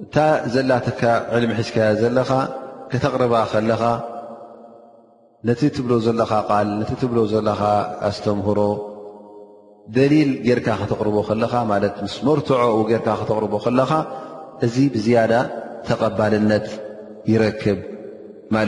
እንታ 0.00 0.16
ዘላትካ 0.54 1.02
ዕልሚ 1.36 1.50
ሒዝከያ 1.58 1.86
ዘለካ 2.00 2.30
ከተቕርባ 2.90 3.34
ከለኻ 3.52 3.82
ነቲ 5.46 5.60
ትብሎ 5.74 5.92
ዘለካ 6.04 6.32
ቃል 6.50 6.68
ነቲ 6.78 6.90
ትብሎ 7.00 7.18
ዘለኻ 7.32 7.60
ኣስተምህሮ 8.08 8.60
ደሊል 9.96 10.30
ጌርካ 10.46 10.68
ክተቕርቦ 10.80 11.16
ከለካ 11.28 11.54
ማለት 11.72 11.96
ምስ 12.04 12.14
መርትዖ 12.26 12.60
ጌርካ 12.88 13.08
ክተቕርቦ 13.20 13.54
ከለኻ 13.64 13.90
እዚ 14.66 14.76
ክብ 17.60 17.78
ማ 18.54 18.62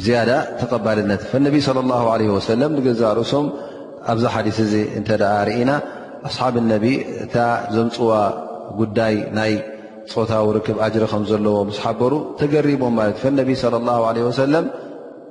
እዩያዳ 0.00 0.30
ተቐባልነት 0.60 1.22
ነቢ 1.46 1.56
ለ 1.76 1.82
ላ 1.90 1.94
ለ 2.22 2.26
ወሰለም 2.36 2.70
ንገዛ 2.78 3.00
ርእሶም 3.18 3.46
ኣብዚ 4.12 4.24
ሓዲስ 4.34 4.58
እዚ 4.64 4.74
እንተ 4.98 5.08
ደኣ 5.22 5.32
ርኢና 5.48 5.70
ኣስሓብ 6.28 6.54
ነቢ 6.72 6.84
እታ 7.24 7.34
ዘምፅዋ 7.76 8.10
ጉዳይ 8.80 9.14
ናይ 9.38 9.52
ፆታዊ 10.12 10.44
ርክብ 10.56 10.76
ኣጅሪ 10.84 11.04
ከም 11.12 11.24
ዘለዎ 11.30 11.56
ምስ 11.70 11.78
ሓበሩ 11.84 12.12
ተገሪቦም 12.42 12.94
ማለት 12.98 13.16
እዩ 13.22 13.30
ነቢ 13.40 13.50
ላ 13.86 13.94
ለ 14.18 14.26
ወሰለም 14.28 14.66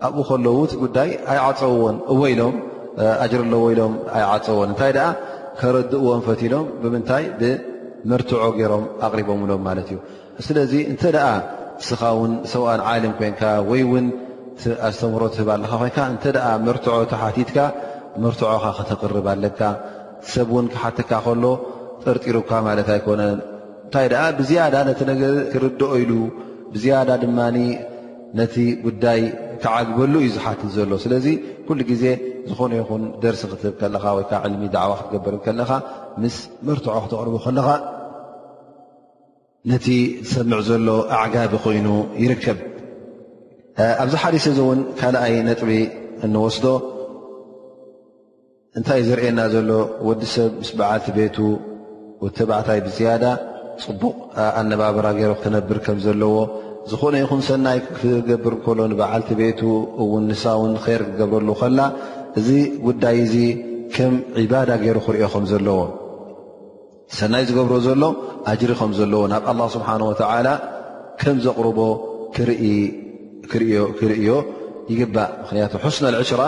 ኣብኡ 0.06 0.24
ከለዉ 0.30 0.58
እ 0.74 0.78
ጉዳይ 0.84 1.10
ኣይዓፀውዎን 1.32 1.98
ወኢሎም 2.22 2.56
ኣጅር 3.24 3.42
ሎ 3.52 3.56
ወኢሎም 3.66 3.94
ኣይዓፀዎን 4.18 4.70
እንታይ 4.72 4.92
ደኣ 4.98 5.08
ከረድእዎን 5.60 6.22
ፈትሎም 6.28 6.66
ብምንታይ 6.82 7.24
ብመርትዖ 7.40 8.42
ገይሮም 8.58 8.86
ኣቕሪቦምብሎም 9.06 9.62
ማለት 9.68 9.88
እዩ 9.92 9.98
ስለዚ 10.48 10.74
እንተ 10.92 11.04
ደኣ 11.16 11.28
ንስኻ 11.82 12.02
ውን 12.20 12.32
ሰብን 12.52 12.82
ዓለም 12.92 13.14
ኮይንካ 13.20 13.42
ወይ 13.70 13.82
ውን 13.92 14.06
ኣስተምሮ 14.88 15.22
ትህብ 15.36 15.50
ለካ 15.64 15.72
ኮይንካ 15.82 16.00
እንተ 16.14 16.24
መርትዖቲ 16.68 17.12
ሓቲትካ 17.24 17.58
መርትዖካ 18.24 18.64
ክተቅርብ 18.78 19.28
ኣለካ 19.34 19.62
ሰብእውን 20.34 20.68
ክሓትካ 20.74 21.12
ከሎ 21.26 21.44
ጠርጢሩካ 22.04 22.52
ማለት 22.68 22.88
ኣይኮነን 22.96 23.38
እንታይ 23.86 24.08
ኣ 24.22 24.26
ብዝያዳ 24.40 24.76
ነቲ 24.88 25.00
ነገ 25.12 25.22
ክርድኦ 25.52 25.92
ኢሉ 26.04 26.14
ብዝያዳ 26.74 27.10
ድማ 27.24 27.38
ነቲ 28.40 28.56
ጉዳይ 28.86 29.22
ከዓግበሉ 29.64 30.14
እዩ 30.24 30.30
ዝሓትት 30.36 30.72
ዘሎ 30.76 30.92
ስለዚ 31.04 31.26
ኩሉ 31.68 31.80
ግዜ 31.92 32.04
ዝኾነ 32.50 32.74
ይኹን 32.82 33.04
ደርሲ 33.24 33.44
ክትብ 33.52 33.74
ከለኻ 33.82 34.04
ወይከዓ 34.18 34.40
ዕልሚ 34.48 34.64
ዳዕዋ 34.76 34.94
ክትገበርን 35.00 35.42
ከለኻ 35.46 35.72
ምስ 36.24 36.36
መርትዖ 36.68 36.96
ክተቕርቡ 37.06 37.36
ከለኻ 37.46 37.68
ነቲ 39.70 39.86
ዝሰምዕ 40.28 40.60
ዘሎ 40.68 40.88
ኣዕጋቢ 41.22 41.54
ኮይኑ 41.64 41.88
ይርከብ 42.24 42.60
ኣብዚ 44.02 44.14
ሓደሰእዚ 44.24 44.60
እውን 44.66 44.80
ካልኣይ 45.00 45.34
ነጥቢ 45.48 45.72
እንወስዶ 46.26 46.66
እንታይ 48.78 49.00
እዩ 49.02 49.08
ዘርየና 49.10 49.40
ዘሎ 49.56 49.70
ወዲ 50.08 50.22
ሰብ 50.36 50.52
ምስ 50.62 50.70
በዓልቲ 50.80 51.08
ቤቱ 51.18 51.38
ተባዕታይ 52.38 52.80
ብዝያዳ 52.86 53.26
ፅቡቕ 53.84 54.16
ኣነባብራ 54.60 55.08
ገይሮ 55.18 55.34
ክነብር 55.42 55.78
ከም 55.86 55.98
ዘለዎ 56.06 56.36
ዝኾነ 56.92 57.16
ይኹን 57.22 57.42
ሰናይ 57.48 57.80
ክገብር 58.00 58.54
ከሎ 58.66 58.80
ንበዓልቲ 58.92 59.30
ቤቱ 59.40 59.60
ውን 60.12 60.24
ንሳውን 60.32 60.74
ር 61.02 61.02
ክገብረሉ 61.08 61.50
ከላ 61.62 61.80
እዚ 62.40 62.50
ጉዳይ 62.86 63.18
እዚ 63.26 63.36
ከም 63.96 64.14
ዒባዳ 64.44 64.70
ገይሩ 64.84 64.98
ክርኦ 65.08 65.34
ምዘለዎ 65.44 65.80
ሰናይ 67.18 67.44
ዝገብሮ 67.50 67.74
ዘሎ 67.88 68.04
ኣጅሪ 68.52 68.72
ከም 68.80 68.92
ዘለዎ 69.00 69.22
ናብ 69.34 69.44
ኣላ 69.52 69.62
ስብሓን 69.76 70.02
ወተላ 70.10 70.48
ከም 71.22 71.36
ዘቕርቦ 71.48 71.80
ክርእዮ 74.00 74.30
ይግባእ 74.92 75.30
ምክንያቱ 75.42 75.74
ሕስነዕሽራ 75.86 76.42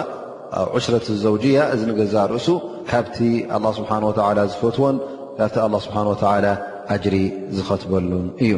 ኣብ 0.62 0.68
ዕሽረት 0.78 1.08
ዘውጅያ 1.26 1.58
እዚ 1.74 1.82
ንገዛእ 1.92 2.26
ርእሱ 2.34 2.48
ካብቲ 2.90 3.18
ኣላ 3.58 3.66
ስብሓ 3.80 3.92
ወ 4.10 4.12
ዝፈትዎን 4.54 4.96
ካብቲ 5.38 5.56
ኣላ 5.68 5.74
ስብሓን 5.86 6.08
ወላ 6.14 6.48
ኣጅሪ 6.96 7.16
ዝኸትበሉን 7.56 8.28
እዩ 8.44 8.52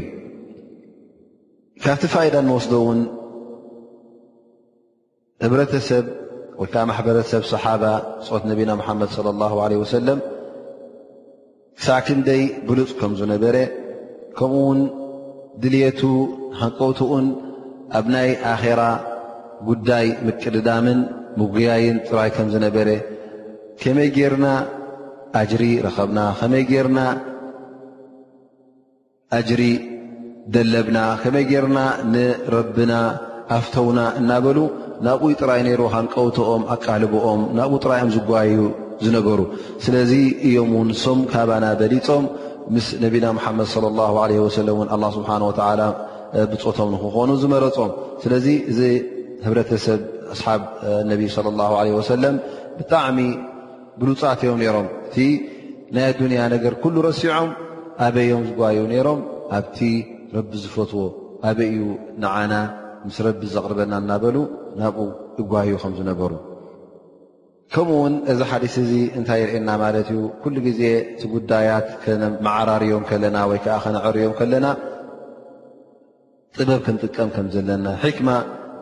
ካብቲ 1.84 2.04
ፋኢዳ 2.14 2.36
እንወስዶ 2.44 2.74
እውን 2.80 3.00
ሕብረተሰብ 5.44 6.06
ወይከዓ 6.62 6.82
ማሕበረተሰብ 6.90 7.44
ሰሓባ 7.52 7.84
እፅት 8.24 8.44
ነቢና 8.52 8.72
ሙሓመድ 8.82 9.10
صለ 9.16 9.28
ላ 9.40 9.44
ለ 9.72 9.80
ወሰለም 9.84 10.20
ክሳዕ 11.78 12.00
ክንደይ 12.08 12.42
ብሉፅ 12.70 12.92
ከም 13.00 13.14
ዝነበረ 13.22 13.56
ከምኡ 14.40 14.60
ውን 14.68 14.82
ድልየቱ 15.62 16.02
ሃንቀውትኡን 16.60 17.26
ኣብ 18.00 18.06
ናይ 18.16 18.30
ኣኼራ 18.54 18.82
ጉዳይ 19.70 20.08
ምቅድዳምን 20.28 21.00
ምጉያይን 21.42 21.98
ጥራይ 22.10 22.30
ከም 22.38 22.48
ዝነበረ 22.56 22.90
ከመይ 23.84 24.10
ጌርና 24.18 24.46
ኣጅሪ 25.42 25.64
ረኸብና 25.88 26.20
ከመይ 26.42 26.64
ጌርና 26.74 27.00
ኣጅሪ 29.40 29.62
ደለብና 30.56 31.00
ከመይ 31.22 31.44
ጌይርና 31.50 31.80
ንረብና 32.14 32.94
ኣፍተውና 33.58 34.00
እናበሉ 34.20 34.58
ናብኡይ 35.06 35.34
ጥራይ 35.42 35.62
ነይሩ 35.68 35.82
ሃንቀውትኦም 35.94 36.64
ኣቃልብኦም 36.76 37.42
ናብኡ 37.58 37.78
ጥራይኦም 37.86 38.12
ዝጓዩ 38.16 38.52
ዝነበሩ 39.06 39.40
ስለዚ 39.86 40.12
እዮም 40.48 40.72
እውን 40.76 40.90
ሶም 41.04 41.20
ካባና 41.32 41.66
ደሊፆም 41.82 42.26
ምስ 42.76 42.88
ነቢና 43.04 43.28
ምሓመድ 43.38 43.70
ለ 43.84 43.90
ላ 44.00 44.08
ለ 44.32 44.36
ወሰለም 44.48 44.78
እ 44.84 44.86
ኣላ 44.96 45.04
ስብሓኑ 45.18 45.42
ወተዓላ 45.50 45.82
ብፆቶም 46.52 46.90
ንክኾኑ 46.96 47.30
ዝመረፆም 47.44 47.92
ስለዚ 48.24 48.48
እዚ 48.74 48.80
ህብረተሰብ 49.46 50.02
ኣስሓብ 50.36 50.62
ነቢ 51.12 51.24
ለ 51.48 51.56
ላ 51.60 51.72
ለ 51.90 51.98
ወሰለም 52.00 52.36
ብጣዕሚ 52.80 53.20
ብሉፃትዮም 54.02 54.60
ነይሮም 54.64 54.88
እቲ 55.08 55.18
ናይ 55.96 56.06
ኣዱንያ 56.14 56.42
ነገር 56.56 56.74
ኩሉ 56.86 56.96
ረሲዖም 57.10 57.50
ኣበዮም 58.08 58.44
ዝጓዩ 58.52 58.78
ነይሮም 58.96 59.20
ኣብቲ 59.60 59.80
ረቢ 60.38 60.52
ዝፈትዎ 60.64 61.02
ኣበይ 61.50 61.68
እዩ 61.74 61.82
ንዓና 62.24 62.54
ምስ 63.08 63.18
ረቢ 63.26 63.42
ዘቕርበና 63.56 63.94
እናበሉ 64.02 64.38
ናብኡ 64.80 64.98
እጓዩ 65.42 65.72
ከምዝነበሩ 65.82 66.32
ከምኡ 67.74 67.96
ውን 68.04 68.16
እዚ 68.32 68.40
ሓዲስ 68.52 68.76
እዚ 68.84 68.92
እንታይ 69.20 69.40
የርእየና 69.42 69.70
ማለት 69.84 70.08
እዩ 70.14 70.20
ኩሉ 70.44 70.56
ግዜ 70.68 70.82
እቲ 71.14 71.22
ጉዳያት 71.34 71.88
ከማዕራርዮም 72.04 73.04
ከለና 73.10 73.38
ወይ 73.52 73.60
ከዓ 73.66 73.76
ከነዕርዮም 73.84 74.34
ከለና 74.40 74.66
ጥበብ 76.58 76.80
ክንጥቀም 76.88 77.30
ከም 77.36 77.48
ዘለና 77.56 77.86
ሒክማ 78.04 78.30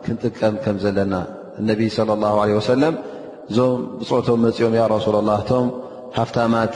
ክንጥቀም 0.06 0.54
ከም 0.64 0.76
ዘለና 0.84 1.14
እነቢ 1.62 1.80
ስለ 1.96 2.10
ላሁ 2.24 2.36
ለ 2.52 2.56
ወሰለም 2.60 2.94
እዞም 3.50 3.76
ብፆቶም 4.00 4.40
መፅኦም 4.46 4.74
ያ 4.80 4.84
ረሱል 4.96 5.16
ኣላቶም 5.22 5.68
ሃፍታማት 6.18 6.74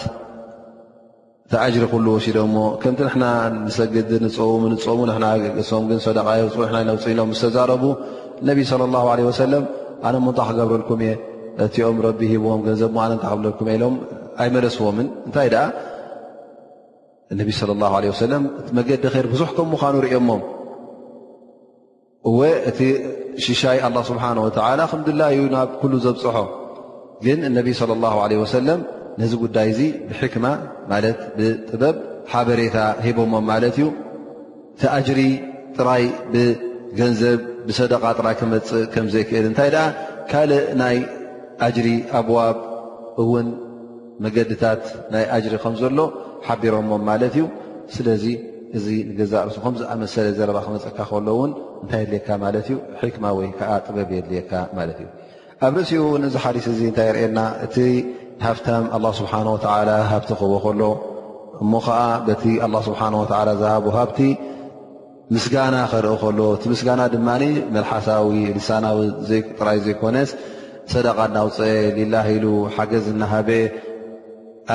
ጅሪ 1.74 1.84
ኩ 1.92 1.96
ወሽዶ 2.14 2.38
ሞ 2.54 2.58
ከምቲ 2.82 3.00
ና 3.22 3.26
ሰግ 3.76 3.94
ሙ 4.62 4.68
ም 4.68 5.88
ግ 5.88 5.98
ሰደቃዮ 6.06 6.42
ነፅኢኖም 6.90 7.30
ዝተዛረቡ 7.40 7.82
ነ 8.48 8.50
ص 8.70 8.72
اه 8.76 9.48
ም 9.48 9.66
ኣነ 10.06 10.16
ታ 10.38 10.46
ክገብረልኩም 10.48 11.00
እኦም 11.64 11.98
ረቢ 12.06 12.20
ሂብዎም 12.32 12.60
ገንዘ 12.66 12.80
ነ 13.12 13.28
ብለኩም 13.40 13.68
ኢሎም 13.74 13.94
ኣይመለስዎምን 14.44 15.06
እንታይ 15.26 15.48
ኣ 15.62 15.66
ነቢ 17.40 17.48
ص 17.60 17.62
ه 17.66 17.68
عه 17.92 18.16
ሰለ 18.22 18.32
መገዲ 18.78 19.04
ይር 19.18 19.26
ብዙሕ 19.34 19.48
ከምኑ 19.58 19.80
ርኦሞ 20.06 20.30
እ 22.30 22.50
እቲ 22.70 22.78
ሽሻይ 23.46 23.78
ስብሓه 24.10 24.30
ላ 25.20 25.22
እዩ 25.36 25.40
ናብ 25.56 25.70
ዘብፅሖ 26.06 26.36
ግን 27.24 27.38
ነ 27.56 27.58
ص 27.80 27.82
اه 28.24 28.46
ሰለም 28.56 28.80
ነዚ 29.20 29.32
ጉዳይ 29.42 29.68
እዚ 29.72 29.80
ብሕክማ 30.10 30.46
ማለት 30.92 31.18
ብጥበብ 31.38 31.96
ሓበሬታ 32.30 32.76
ሂቦሞ 33.04 33.32
ማለት 33.50 33.76
እዩ 33.80 33.86
ቲኣጅሪ 34.82 35.20
ጥራይ 35.76 36.04
ብገንዘብ 36.32 37.40
ብሰደቃ 37.68 38.02
ጥራይ 38.18 38.34
ክመፅእ 38.40 38.84
ከም 38.94 39.06
ዘይክእል 39.14 39.44
እንታይ 39.50 39.70
ደኣ 39.74 39.84
ካልእ 40.30 40.64
ናይ 40.80 40.96
ኣጅሪ 41.66 41.88
ኣብዋብ 42.20 42.56
እውን 43.24 43.46
መገድታት 44.24 44.82
ናይ 45.14 45.24
ኣጅሪ 45.36 45.54
ከምዘሎ 45.64 45.98
ሓቢሮሞም 46.46 47.02
ማለት 47.10 47.34
እዩ 47.38 47.44
ስለዚ 47.94 48.24
እዚ 48.78 48.86
ንገዛ 49.08 49.32
ርሱ 49.48 49.56
ከምዝኣመሰለ 49.64 50.26
ዘረባ 50.38 50.58
ክመፅካ 50.66 50.98
ከሎውን 51.10 51.50
እንታይ 51.82 52.00
የድልየካ 52.04 52.28
ማለት 52.44 52.66
እዩ 52.70 52.76
ሕክማ 53.00 53.24
ወይ 53.38 53.48
ከዓ 53.58 53.70
ጥበብ 53.86 54.08
የድልየካ 54.16 54.52
ማለት 54.78 54.98
እዩ 55.02 55.08
ኣብ 55.66 55.74
ርሲኡ 55.80 56.00
እውን 56.06 56.22
እዚ 56.28 56.34
ሓዲስ 56.44 56.64
እዚ 56.74 56.80
እንታይ 56.92 57.06
ይርእየልና 57.10 57.40
እ 57.66 57.84
ሃፍታም 58.42 58.84
ኣላ 58.96 59.06
ስብሓን 59.18 59.46
ወተላ 59.54 59.90
ሃብቲ 60.12 60.30
ክህዎ 60.40 60.54
ከሎ 60.64 60.82
እሞ 61.62 61.72
ከዓ 61.86 62.00
በቲ 62.26 62.42
ኣላ 62.66 62.74
ስብሓን 62.88 63.14
ወተላ 63.22 63.48
ዝሃቡ 63.60 63.86
ሃብቲ 63.96 64.18
ምስጋና 65.34 65.76
ኸርኢ 65.92 66.14
ከሎ 66.22 66.38
እቲ 66.56 66.62
ምስጋና 66.72 67.02
ድማ 67.14 67.28
መልሓሳዊ 67.74 68.34
እንሳናዊ 68.54 68.98
ጥራይ 69.58 69.78
ዘይኮነስ 69.86 70.30
ሰደቃ 70.92 71.18
እናውፅአ 71.30 71.68
ሊላ 71.98 72.14
ኢሉ 72.34 72.44
ሓገዝ 72.76 73.06
እናሃበ 73.14 73.50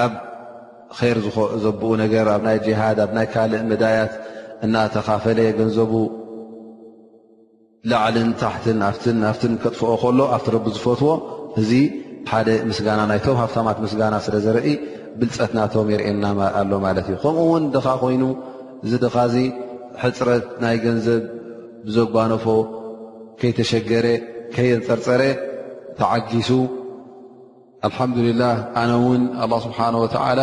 ኣብ 0.03 0.13
ከር 0.97 1.17
ዘብኡ 1.63 1.89
ነገር 2.03 2.25
ኣብ 2.35 2.41
ናይ 2.47 2.57
ጅሃድ 2.67 2.99
ኣብ 3.05 3.11
ናይ 3.17 3.27
ካልእ 3.33 3.63
መዳያት 3.71 4.13
እናተኻፈለ 4.65 5.39
ገንዘቡ 5.59 5.93
ላዕልን 7.91 8.29
ታሕትን 8.41 8.79
ሃፍትን 9.29 9.53
ከጥፍኦ 9.63 9.91
ከሎ 10.03 10.19
ኣብቲ 10.35 10.47
ረቢ 10.55 10.65
ዝፈትዎ 10.77 11.13
እዚ 11.61 11.71
ሓደ 12.31 12.47
ምስጋና 12.69 13.01
ናይቶም 13.11 13.37
ሃፍታማት 13.41 13.77
ምስጋና 13.83 14.15
ስለ 14.25 14.35
ዘርኢ 14.45 14.69
ብልፀትናቶም 15.19 15.87
የርእየና 15.93 16.25
ኣሎ 16.61 16.71
ማለት 16.85 17.05
እዩ 17.11 17.15
ከምኡ 17.23 17.41
እውን 17.45 17.63
ድካ 17.73 17.87
ኮይኑ 18.03 18.23
እዚ 18.85 18.91
ድኻዚ 19.03 19.35
ሕፅረት 20.03 20.45
ናይ 20.63 20.77
ገንዘብ 20.85 21.23
ብዘጓኖፎ 21.85 22.45
ከይተሸገረ 23.41 24.05
ከየንፀርፀረ 24.55 25.21
ተዓዲሱ 25.99 26.49
ኣልሓምዱልላህ 27.87 28.55
ኣነ 28.81 28.91
ውን 29.07 29.23
ኣላ 29.43 29.53
ስብሓን 29.65 29.95
ወተዓላ 30.03 30.39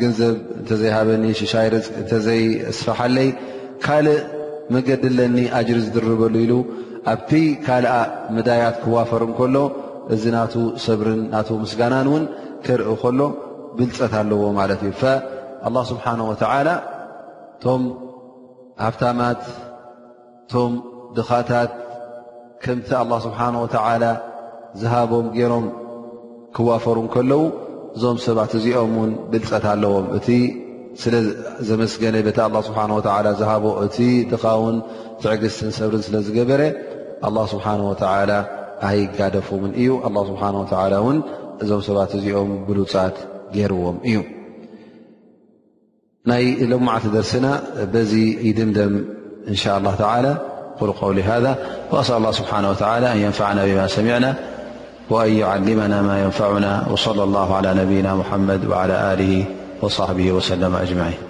ገንዘብ 0.00 0.34
እንተዘይሃበኒ 0.60 1.24
ሽሻይ 1.40 1.66
ርፅ 1.74 1.88
እንተዘይስፈሓለይ 2.02 3.28
ካልእ 3.84 4.20
መንገዲ 4.74 5.04
ለኒ 5.18 5.38
ኣጅሪ 5.58 5.78
ዝድርበሉ 5.86 6.34
ኢሉ 6.46 6.52
ኣብቲ 7.12 7.30
ካልኣ 7.66 7.92
ምዳያት 8.36 8.76
ክዋፈር 8.82 9.22
እንከሎ 9.28 9.56
እዚ 10.14 10.24
ናቱ 10.34 10.54
ሰብርን 10.84 11.20
ናቱ 11.32 11.48
ምስጋናን 11.62 12.06
ውን 12.14 12.24
ከርኢ 12.66 12.92
ከሎ 13.02 13.20
ብልፀት 13.76 14.12
ኣለዎ 14.20 14.42
ማለት 14.60 14.80
እዩ 14.88 14.92
ኣላ 15.66 15.74
ስብሓን 15.90 16.20
ወተዓላ 16.30 16.68
እቶም 17.54 17.82
ሃብታማት 18.84 19.42
እቶም 20.46 20.72
ድኻታት 21.16 21.72
ከምቲ 22.62 22.88
ኣላ 23.02 23.12
ስብሓን 23.26 23.54
ወተዓላ 23.64 24.04
ዝሃቦም 24.80 25.26
ገይሮም 25.36 25.66
ክዋፈሩ 26.56 26.98
ከለዉ 27.14 27.42
እዞም 27.96 28.18
ሰባት 28.26 28.52
እዚኦም 28.58 28.92
ውን 29.00 29.12
ብልፀት 29.32 29.64
ኣለዎም 29.74 30.06
እቲ 30.18 30.26
ስለዘመስገነ 31.02 32.16
ቤተ 32.26 32.38
ኣ 32.46 32.62
ስብሓ 32.68 32.78
ላ 33.26 33.28
ዝሃቦ 33.40 33.64
እቲ 33.84 33.96
ድኻውን 34.32 34.76
ትዕግስትን 35.22 35.70
ሰብርን 35.80 36.02
ስለዝገበረ 36.06 36.62
ኣላ 37.28 37.36
ስብሓን 37.52 37.80
ወላ 37.90 38.30
ف 38.80 38.84
الله 39.52 40.24
سبحانه 40.32 40.60
وتعلى 40.60 40.96
ن 41.12 41.22
م 41.60 41.80
ست 41.80 42.28
ኦم 42.40 42.50
بلت 42.68 42.94
رم 43.72 43.96
ي 44.12 44.16
ي 46.42 46.66
لمعت 46.70 47.04
درسن 47.16 47.46
بز 47.94 48.12
يدمدم 48.48 48.92
إن 49.52 49.56
شاء 49.62 49.74
الله 49.78 49.94
تعالى 50.04 50.32
ل 50.88 50.92
قول 51.02 51.16
هذا 51.30 51.52
وأسأل 51.92 52.16
الله 52.20 52.32
سبحانه 52.40 52.68
وتعالى 52.72 53.06
أن 53.14 53.18
ينفعنا 53.26 53.62
بما 53.68 53.86
سمعنا 53.96 54.30
وأن 55.12 55.32
يعلمنا 55.42 55.98
ما 56.08 56.16
ينفعنا 56.24 56.72
وصلى 56.92 57.22
الله 57.28 57.48
على 57.58 57.70
نبينا 57.80 58.10
محمد 58.20 58.60
وعلى 58.70 58.96
له 59.20 59.32
وصحبه 59.82 60.26
وسلم 60.36 60.72
أجمعين 60.86 61.29